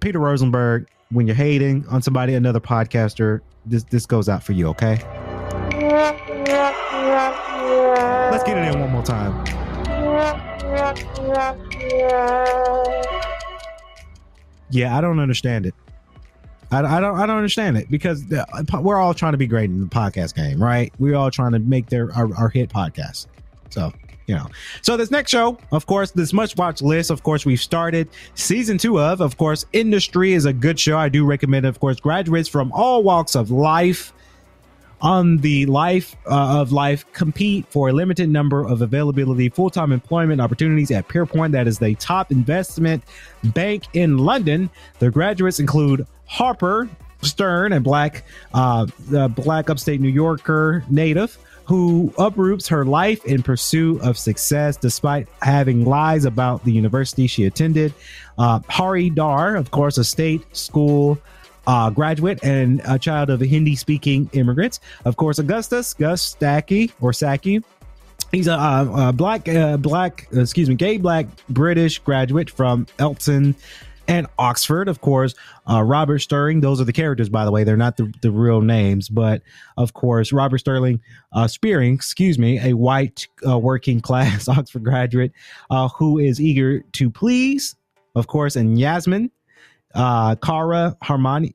Peter 0.00 0.18
Rosenberg, 0.18 0.88
when 1.10 1.26
you're 1.26 1.36
hating 1.36 1.86
on 1.88 2.02
somebody, 2.02 2.34
another 2.34 2.60
podcaster, 2.60 3.40
this 3.66 3.84
this 3.84 4.06
goes 4.06 4.28
out 4.28 4.42
for 4.42 4.52
you, 4.52 4.68
okay? 4.68 4.98
Let's 8.30 8.44
get 8.44 8.56
it 8.56 8.74
in 8.74 8.80
one 8.80 8.90
more 8.90 9.02
time. 9.02 10.51
Yeah, 14.70 14.96
I 14.96 15.00
don't 15.00 15.20
understand 15.20 15.66
it. 15.66 15.74
I, 16.70 16.78
I, 16.78 17.00
don't 17.00 17.18
I 17.18 17.26
don't 17.26 17.36
understand 17.36 17.76
it 17.76 17.90
because 17.90 18.26
the, 18.26 18.46
we're 18.82 18.98
all 18.98 19.12
trying 19.14 19.32
to 19.32 19.38
be 19.38 19.46
great 19.46 19.70
in 19.70 19.80
the 19.80 19.86
podcast 19.86 20.34
game, 20.34 20.62
right? 20.62 20.92
We're 20.98 21.16
all 21.16 21.30
trying 21.30 21.52
to 21.52 21.58
make 21.58 21.88
their 21.90 22.12
our, 22.14 22.34
our 22.36 22.48
hit 22.48 22.70
podcast. 22.70 23.26
So 23.70 23.92
you 24.26 24.34
know. 24.34 24.46
So 24.80 24.96
this 24.96 25.10
next 25.10 25.30
show, 25.30 25.58
of 25.70 25.86
course, 25.86 26.10
this 26.12 26.32
much 26.32 26.56
watch 26.56 26.80
list, 26.80 27.10
of 27.10 27.22
course, 27.22 27.44
we've 27.44 27.60
started 27.60 28.08
season 28.34 28.78
two 28.78 28.98
of. 29.00 29.20
Of 29.20 29.36
course, 29.36 29.66
Industry 29.72 30.32
is 30.32 30.46
a 30.46 30.52
good 30.52 30.80
show. 30.80 30.96
I 30.96 31.08
do 31.08 31.24
recommend, 31.24 31.66
of 31.66 31.80
course, 31.80 32.00
graduates 32.00 32.48
from 32.48 32.72
all 32.72 33.02
walks 33.02 33.34
of 33.34 33.50
life 33.50 34.12
on 35.02 35.36
the 35.38 35.66
life 35.66 36.16
uh, 36.26 36.60
of 36.60 36.72
life 36.72 37.04
compete 37.12 37.66
for 37.68 37.88
a 37.88 37.92
limited 37.92 38.30
number 38.30 38.64
of 38.64 38.82
availability 38.82 39.48
full-time 39.48 39.92
employment 39.92 40.40
opportunities 40.40 40.90
at 40.90 41.08
Pierpoint. 41.08 41.50
That 41.52 41.66
is 41.66 41.78
the 41.78 41.94
top 41.96 42.30
investment 42.30 43.02
bank 43.44 43.84
in 43.92 44.18
London. 44.18 44.70
Their 45.00 45.10
graduates 45.10 45.58
include 45.58 46.06
Harper 46.26 46.88
Stern, 47.20 47.72
a 47.72 47.80
black, 47.80 48.24
uh, 48.54 48.86
black 49.28 49.68
upstate 49.68 50.00
New 50.00 50.08
Yorker 50.08 50.84
native 50.88 51.38
who 51.64 52.12
uproots 52.18 52.66
her 52.68 52.84
life 52.84 53.24
in 53.24 53.42
pursuit 53.42 54.00
of 54.02 54.18
success 54.18 54.76
despite 54.76 55.28
having 55.42 55.84
lies 55.84 56.24
about 56.24 56.64
the 56.64 56.72
university 56.72 57.26
she 57.26 57.44
attended. 57.44 57.94
Uh, 58.36 58.60
Hari 58.68 59.10
Dhar, 59.10 59.56
of 59.58 59.70
course, 59.70 59.96
a 59.98 60.04
state 60.04 60.42
school 60.56 61.18
uh, 61.66 61.90
graduate 61.90 62.42
and 62.42 62.80
a 62.86 62.98
child 62.98 63.30
of 63.30 63.40
Hindi 63.40 63.76
speaking 63.76 64.28
immigrants. 64.32 64.80
Of 65.04 65.16
course, 65.16 65.38
Augustus 65.38 65.94
Gus 65.94 66.34
Stacky 66.34 66.92
or 67.00 67.12
Saki. 67.12 67.62
He's 68.30 68.46
a, 68.46 68.54
a, 68.54 69.08
a 69.08 69.12
black, 69.12 69.48
uh, 69.48 69.76
black, 69.76 70.26
excuse 70.32 70.68
me, 70.68 70.74
gay 70.74 70.96
black 70.96 71.26
British 71.48 71.98
graduate 71.98 72.48
from 72.48 72.86
Elton 72.98 73.54
and 74.08 74.26
Oxford, 74.38 74.88
of 74.88 75.00
course. 75.00 75.34
Uh, 75.70 75.82
Robert 75.82 76.18
Sterling, 76.20 76.60
those 76.60 76.80
are 76.80 76.84
the 76.84 76.92
characters, 76.92 77.28
by 77.28 77.44
the 77.44 77.50
way. 77.50 77.64
They're 77.64 77.76
not 77.76 77.96
the, 77.96 78.12
the 78.22 78.30
real 78.30 78.60
names, 78.60 79.08
but 79.08 79.42
of 79.76 79.92
course, 79.92 80.32
Robert 80.32 80.58
Sterling 80.58 81.00
uh, 81.32 81.46
Spearing, 81.46 81.94
excuse 81.94 82.38
me, 82.38 82.58
a 82.60 82.74
white 82.74 83.28
uh, 83.46 83.58
working 83.58 84.00
class 84.00 84.48
Oxford 84.48 84.84
graduate 84.84 85.32
uh, 85.70 85.88
who 85.88 86.18
is 86.18 86.40
eager 86.40 86.80
to 86.80 87.10
please, 87.10 87.76
of 88.14 88.26
course, 88.26 88.56
and 88.56 88.78
Yasmin, 88.78 89.30
uh, 89.94 90.36
Kara 90.36 90.96
Harmani. 91.02 91.54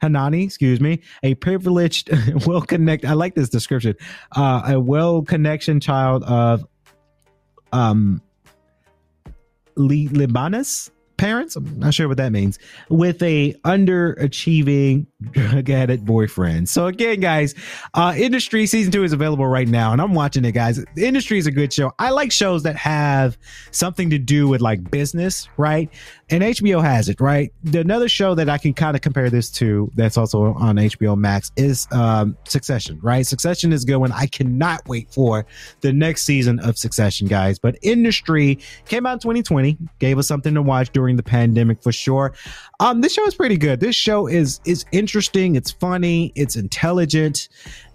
Hanani, 0.00 0.42
excuse 0.42 0.80
me, 0.80 1.00
a 1.22 1.34
privileged, 1.36 2.10
well 2.46 2.60
connected. 2.60 3.08
I 3.08 3.12
like 3.12 3.36
this 3.36 3.48
description. 3.48 3.94
Uh, 4.34 4.62
a 4.66 4.80
well 4.80 5.22
connection 5.22 5.78
child 5.78 6.24
of 6.24 6.66
um, 7.72 8.20
Libanese 9.76 10.90
parents. 11.16 11.54
I'm 11.54 11.78
not 11.78 11.94
sure 11.94 12.08
what 12.08 12.16
that 12.16 12.32
means. 12.32 12.58
With 12.88 13.22
a 13.22 13.52
underachieving 13.64 15.06
drug 15.22 15.70
addict 15.70 16.04
boyfriend. 16.04 16.68
So 16.68 16.86
again, 16.86 17.20
guys, 17.20 17.54
uh, 17.94 18.14
Industry 18.16 18.66
season 18.66 18.92
two 18.92 19.04
is 19.04 19.12
available 19.12 19.46
right 19.46 19.68
now, 19.68 19.92
and 19.92 20.00
I'm 20.00 20.14
watching 20.14 20.44
it, 20.44 20.52
guys. 20.52 20.84
Industry 20.96 21.38
is 21.38 21.46
a 21.46 21.50
good 21.50 21.72
show. 21.72 21.92
I 21.98 22.10
like 22.10 22.32
shows 22.32 22.62
that 22.64 22.76
have 22.76 23.38
something 23.70 24.10
to 24.10 24.18
do 24.18 24.48
with 24.48 24.60
like 24.60 24.90
business, 24.90 25.48
right? 25.56 25.90
And 26.30 26.42
HBO 26.42 26.82
has 26.82 27.08
it, 27.08 27.20
right? 27.20 27.52
Another 27.74 28.08
show 28.08 28.34
that 28.34 28.48
I 28.48 28.58
can 28.58 28.72
kind 28.72 28.96
of 28.96 29.02
compare 29.02 29.28
this 29.28 29.50
to 29.52 29.90
that's 29.94 30.16
also 30.16 30.54
on 30.54 30.76
HBO 30.76 31.16
Max 31.16 31.52
is 31.56 31.86
um, 31.92 32.36
Succession, 32.44 32.98
right? 33.02 33.26
Succession 33.26 33.72
is 33.72 33.84
good 33.84 33.96
one. 33.96 34.12
I 34.12 34.26
cannot 34.26 34.86
wait 34.88 35.12
for 35.12 35.46
the 35.82 35.92
next 35.92 36.24
season 36.24 36.58
of 36.60 36.78
Succession, 36.78 37.28
guys. 37.28 37.58
But 37.58 37.76
Industry 37.82 38.58
came 38.86 39.06
out 39.06 39.14
in 39.14 39.18
2020, 39.20 39.76
gave 39.98 40.18
us 40.18 40.26
something 40.26 40.54
to 40.54 40.62
watch 40.62 40.90
during 40.92 41.16
the 41.16 41.22
pandemic 41.22 41.82
for 41.82 41.92
sure. 41.92 42.32
Um, 42.80 43.00
this 43.00 43.12
show 43.12 43.24
is 43.26 43.34
pretty 43.34 43.56
good. 43.56 43.80
This 43.80 43.94
show 43.94 44.26
is 44.26 44.60
is 44.64 44.84
interesting. 44.90 45.11
It's 45.20 45.70
funny. 45.70 46.32
It's 46.34 46.56
intelligent. 46.56 47.48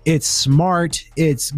It's 0.05 0.27
smart. 0.27 1.03
It's 1.15 1.53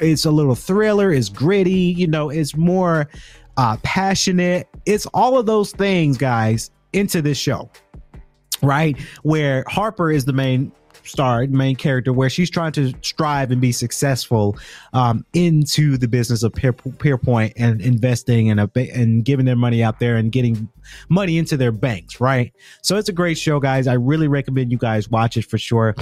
it's 0.00 0.24
a 0.24 0.30
little 0.30 0.54
thriller. 0.54 1.12
It's 1.12 1.28
gritty. 1.28 1.70
You 1.70 2.06
know, 2.06 2.30
it's 2.30 2.56
more 2.56 3.08
uh, 3.56 3.76
passionate. 3.82 4.68
It's 4.86 5.06
all 5.06 5.38
of 5.38 5.46
those 5.46 5.72
things, 5.72 6.16
guys, 6.16 6.70
into 6.92 7.22
this 7.22 7.38
show, 7.38 7.70
right? 8.62 8.98
Where 9.22 9.64
Harper 9.68 10.10
is 10.10 10.24
the 10.24 10.32
main 10.32 10.72
star, 11.04 11.46
main 11.46 11.76
character, 11.76 12.12
where 12.12 12.30
she's 12.30 12.50
trying 12.50 12.72
to 12.72 12.92
strive 13.02 13.50
and 13.50 13.60
be 13.60 13.72
successful 13.72 14.56
um, 14.92 15.24
into 15.32 15.96
the 15.96 16.08
business 16.08 16.42
of 16.42 16.52
Peer, 16.52 16.72
Pierpoint 16.72 17.52
and 17.56 17.80
investing 17.80 18.50
and, 18.50 18.60
a, 18.60 18.70
and 18.94 19.24
giving 19.24 19.46
their 19.46 19.56
money 19.56 19.82
out 19.82 19.98
there 19.98 20.16
and 20.16 20.32
getting 20.32 20.68
money 21.08 21.38
into 21.38 21.56
their 21.56 21.72
banks, 21.72 22.20
right? 22.20 22.52
So 22.82 22.96
it's 22.96 23.08
a 23.08 23.12
great 23.12 23.38
show, 23.38 23.60
guys. 23.60 23.86
I 23.86 23.94
really 23.94 24.28
recommend 24.28 24.72
you 24.72 24.78
guys 24.78 25.08
watch 25.08 25.36
it 25.36 25.44
for 25.44 25.58
sure 25.58 25.94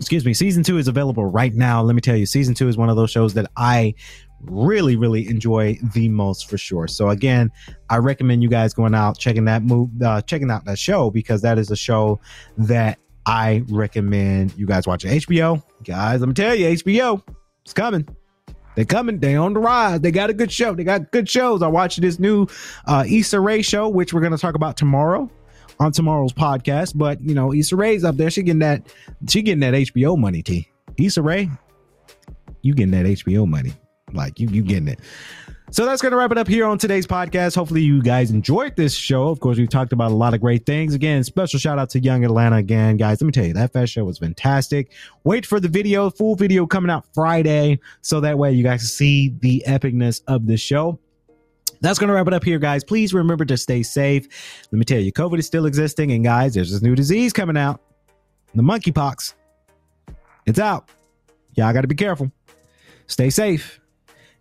excuse 0.00 0.24
me 0.24 0.34
season 0.34 0.62
two 0.62 0.76
is 0.76 0.88
available 0.88 1.24
right 1.24 1.54
now 1.54 1.80
let 1.80 1.94
me 1.94 2.00
tell 2.00 2.16
you 2.16 2.26
season 2.26 2.54
two 2.54 2.68
is 2.68 2.76
one 2.76 2.88
of 2.88 2.96
those 2.96 3.10
shows 3.10 3.34
that 3.34 3.48
i 3.56 3.94
really 4.40 4.96
really 4.96 5.28
enjoy 5.28 5.78
the 5.94 6.08
most 6.08 6.50
for 6.50 6.58
sure 6.58 6.88
so 6.88 7.10
again 7.10 7.50
i 7.90 7.96
recommend 7.96 8.42
you 8.42 8.48
guys 8.48 8.74
going 8.74 8.94
out 8.94 9.16
checking 9.18 9.44
that 9.44 9.62
move 9.62 9.88
uh, 10.02 10.20
checking 10.22 10.50
out 10.50 10.64
that 10.64 10.78
show 10.78 11.10
because 11.10 11.42
that 11.42 11.58
is 11.58 11.70
a 11.70 11.76
show 11.76 12.20
that 12.58 12.98
I 13.26 13.62
recommend 13.68 14.56
you 14.56 14.66
guys 14.66 14.86
watch 14.86 15.04
it. 15.04 15.08
HBO, 15.26 15.62
guys. 15.84 16.20
Let 16.20 16.28
me 16.28 16.34
tell 16.34 16.54
you, 16.54 16.66
HBO, 16.66 17.22
it's 17.62 17.72
coming. 17.72 18.06
They 18.76 18.84
coming. 18.84 19.18
They 19.18 19.36
on 19.36 19.54
the 19.54 19.60
rise. 19.60 20.00
They 20.00 20.10
got 20.10 20.30
a 20.30 20.34
good 20.34 20.50
show. 20.50 20.74
They 20.74 20.84
got 20.84 21.10
good 21.12 21.28
shows. 21.28 21.62
I 21.62 21.68
watched 21.68 22.00
this 22.00 22.18
new 22.18 22.46
uh, 22.86 23.04
Issa 23.06 23.40
Rae 23.40 23.62
show, 23.62 23.88
which 23.88 24.12
we're 24.12 24.20
going 24.20 24.32
to 24.32 24.38
talk 24.38 24.54
about 24.54 24.76
tomorrow 24.76 25.30
on 25.78 25.92
tomorrow's 25.92 26.32
podcast. 26.32 26.92
But 26.96 27.22
you 27.22 27.34
know, 27.34 27.54
Issa 27.54 27.76
Rae's 27.76 28.04
up 28.04 28.16
there. 28.16 28.30
She 28.30 28.42
getting 28.42 28.60
that. 28.60 28.82
She 29.28 29.42
getting 29.42 29.60
that 29.60 29.74
HBO 29.74 30.18
money. 30.18 30.42
T. 30.42 30.68
Issa 30.98 31.22
Rae, 31.22 31.48
you 32.62 32.74
getting 32.74 32.92
that 32.92 33.06
HBO 33.06 33.46
money? 33.46 33.72
Like 34.12 34.38
you, 34.38 34.48
you 34.48 34.62
getting 34.62 34.88
it. 34.88 35.00
So 35.70 35.84
that's 35.84 36.00
going 36.02 36.12
to 36.12 36.18
wrap 36.18 36.30
it 36.30 36.38
up 36.38 36.46
here 36.46 36.66
on 36.66 36.78
today's 36.78 37.06
podcast. 37.06 37.56
Hopefully, 37.56 37.82
you 37.82 38.00
guys 38.00 38.30
enjoyed 38.30 38.76
this 38.76 38.94
show. 38.94 39.28
Of 39.28 39.40
course, 39.40 39.58
we 39.58 39.66
talked 39.66 39.92
about 39.92 40.12
a 40.12 40.14
lot 40.14 40.32
of 40.32 40.40
great 40.40 40.66
things. 40.66 40.94
Again, 40.94 41.24
special 41.24 41.58
shout 41.58 41.78
out 41.78 41.90
to 41.90 42.00
Young 42.00 42.24
Atlanta 42.24 42.56
again, 42.56 42.96
guys. 42.96 43.20
Let 43.20 43.26
me 43.26 43.32
tell 43.32 43.46
you, 43.46 43.54
that 43.54 43.72
fest 43.72 43.92
show 43.92 44.04
was 44.04 44.18
fantastic. 44.18 44.92
Wait 45.24 45.44
for 45.46 45.58
the 45.58 45.66
video, 45.66 46.10
full 46.10 46.36
video 46.36 46.66
coming 46.66 46.90
out 46.90 47.06
Friday, 47.12 47.80
so 48.02 48.20
that 48.20 48.38
way 48.38 48.52
you 48.52 48.62
guys 48.62 48.82
can 48.82 48.86
see 48.86 49.34
the 49.40 49.64
epicness 49.66 50.22
of 50.28 50.46
the 50.46 50.56
show. 50.56 51.00
That's 51.80 51.98
going 51.98 52.08
to 52.08 52.14
wrap 52.14 52.28
it 52.28 52.34
up 52.34 52.44
here, 52.44 52.58
guys. 52.58 52.84
Please 52.84 53.12
remember 53.12 53.44
to 53.46 53.56
stay 53.56 53.82
safe. 53.82 54.28
Let 54.70 54.78
me 54.78 54.84
tell 54.84 55.00
you, 55.00 55.12
COVID 55.12 55.38
is 55.38 55.46
still 55.46 55.66
existing, 55.66 56.12
and 56.12 56.22
guys, 56.22 56.54
there's 56.54 56.70
this 56.70 56.82
new 56.82 56.94
disease 56.94 57.32
coming 57.32 57.56
out, 57.56 57.80
the 58.54 58.62
monkeypox. 58.62 59.34
It's 60.46 60.58
out. 60.58 60.90
Y'all 61.54 61.72
got 61.72 61.80
to 61.80 61.88
be 61.88 61.94
careful. 61.96 62.30
Stay 63.06 63.30
safe. 63.30 63.80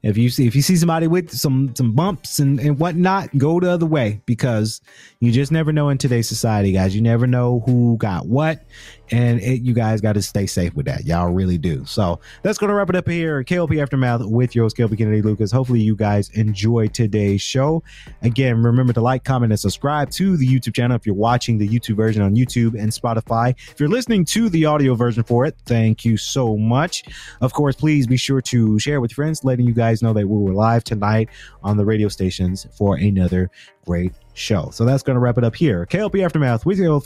If 0.03 0.17
you 0.17 0.29
see 0.29 0.45
if 0.45 0.55
you 0.55 0.61
see 0.61 0.75
somebody 0.75 1.07
with 1.07 1.31
some 1.31 1.73
some 1.75 1.93
bumps 1.93 2.39
and, 2.39 2.59
and 2.59 2.77
whatnot, 2.77 3.35
go 3.37 3.61
the 3.61 3.71
other 3.71 3.85
way 3.85 4.21
because 4.25 4.81
you 5.21 5.31
just 5.31 5.49
never 5.49 5.71
know 5.71 5.87
in 5.87 5.97
today's 5.97 6.27
society, 6.27 6.73
guys. 6.73 6.93
You 6.93 7.01
never 7.01 7.25
know 7.25 7.63
who 7.65 7.95
got 7.97 8.27
what, 8.27 8.65
and 9.11 9.39
it, 9.41 9.61
you 9.61 9.73
guys 9.73 10.01
got 10.01 10.13
to 10.13 10.21
stay 10.21 10.45
safe 10.45 10.73
with 10.75 10.85
that. 10.85 11.05
Y'all 11.05 11.31
really 11.31 11.57
do. 11.57 11.85
So 11.85 12.19
that's 12.41 12.57
gonna 12.57 12.73
wrap 12.73 12.89
it 12.89 12.95
up 12.95 13.07
here. 13.07 13.43
KLP 13.43 13.81
Aftermath 13.81 14.21
with 14.25 14.55
your 14.55 14.65
host 14.65 14.77
KLP 14.77 14.97
Kennedy 14.97 15.21
Lucas. 15.21 15.51
Hopefully 15.51 15.81
you 15.81 15.95
guys 15.95 16.29
enjoyed 16.31 16.93
today's 16.93 17.41
show. 17.41 17.83
Again, 18.21 18.61
remember 18.61 18.93
to 18.93 19.01
like, 19.01 19.23
comment, 19.23 19.51
and 19.51 19.59
subscribe 19.59 20.09
to 20.11 20.37
the 20.37 20.47
YouTube 20.47 20.73
channel 20.73 20.95
if 20.95 21.05
you're 21.05 21.15
watching 21.15 21.57
the 21.57 21.67
YouTube 21.67 21.95
version 21.95 22.21
on 22.21 22.35
YouTube 22.35 22.79
and 22.79 22.91
Spotify. 22.91 23.55
If 23.71 23.79
you're 23.79 23.89
listening 23.89 24.25
to 24.25 24.49
the 24.49 24.65
audio 24.65 24.95
version 24.95 25.23
for 25.23 25.45
it, 25.45 25.55
thank 25.65 26.05
you 26.05 26.17
so 26.17 26.57
much. 26.57 27.03
Of 27.41 27.53
course, 27.53 27.75
please 27.75 28.07
be 28.07 28.17
sure 28.17 28.41
to 28.41 28.79
share 28.79 29.01
with 29.01 29.11
friends, 29.11 29.43
letting 29.43 29.65
you 29.65 29.73
guys 29.73 30.01
know 30.01 30.13
that 30.13 30.27
we 30.27 30.37
were 30.37 30.53
live 30.53 30.83
tonight 30.83 31.29
on 31.63 31.77
the 31.77 31.85
radio 31.85 32.07
stations 32.07 32.67
for 32.77 32.95
another 32.95 33.49
great 33.85 34.13
show. 34.33 34.69
So 34.71 34.85
that's 34.85 35.03
going 35.03 35.15
to 35.15 35.19
wrap 35.19 35.37
it 35.37 35.43
up 35.43 35.55
here. 35.55 35.85
KLP 35.85 36.23
Aftermath 36.23 36.65
with 36.65 36.79
your, 36.79 37.01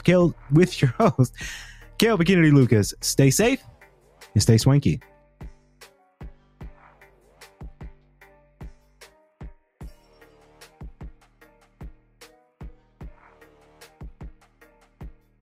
with 0.51 0.81
your 0.81 0.91
host, 0.99 1.33
KLP 1.99 2.27
Kennedy 2.27 2.51
Lucas. 2.51 2.93
Stay 3.01 3.29
safe 3.29 3.63
and 4.33 4.41
stay 4.41 4.57
swanky. 4.57 4.99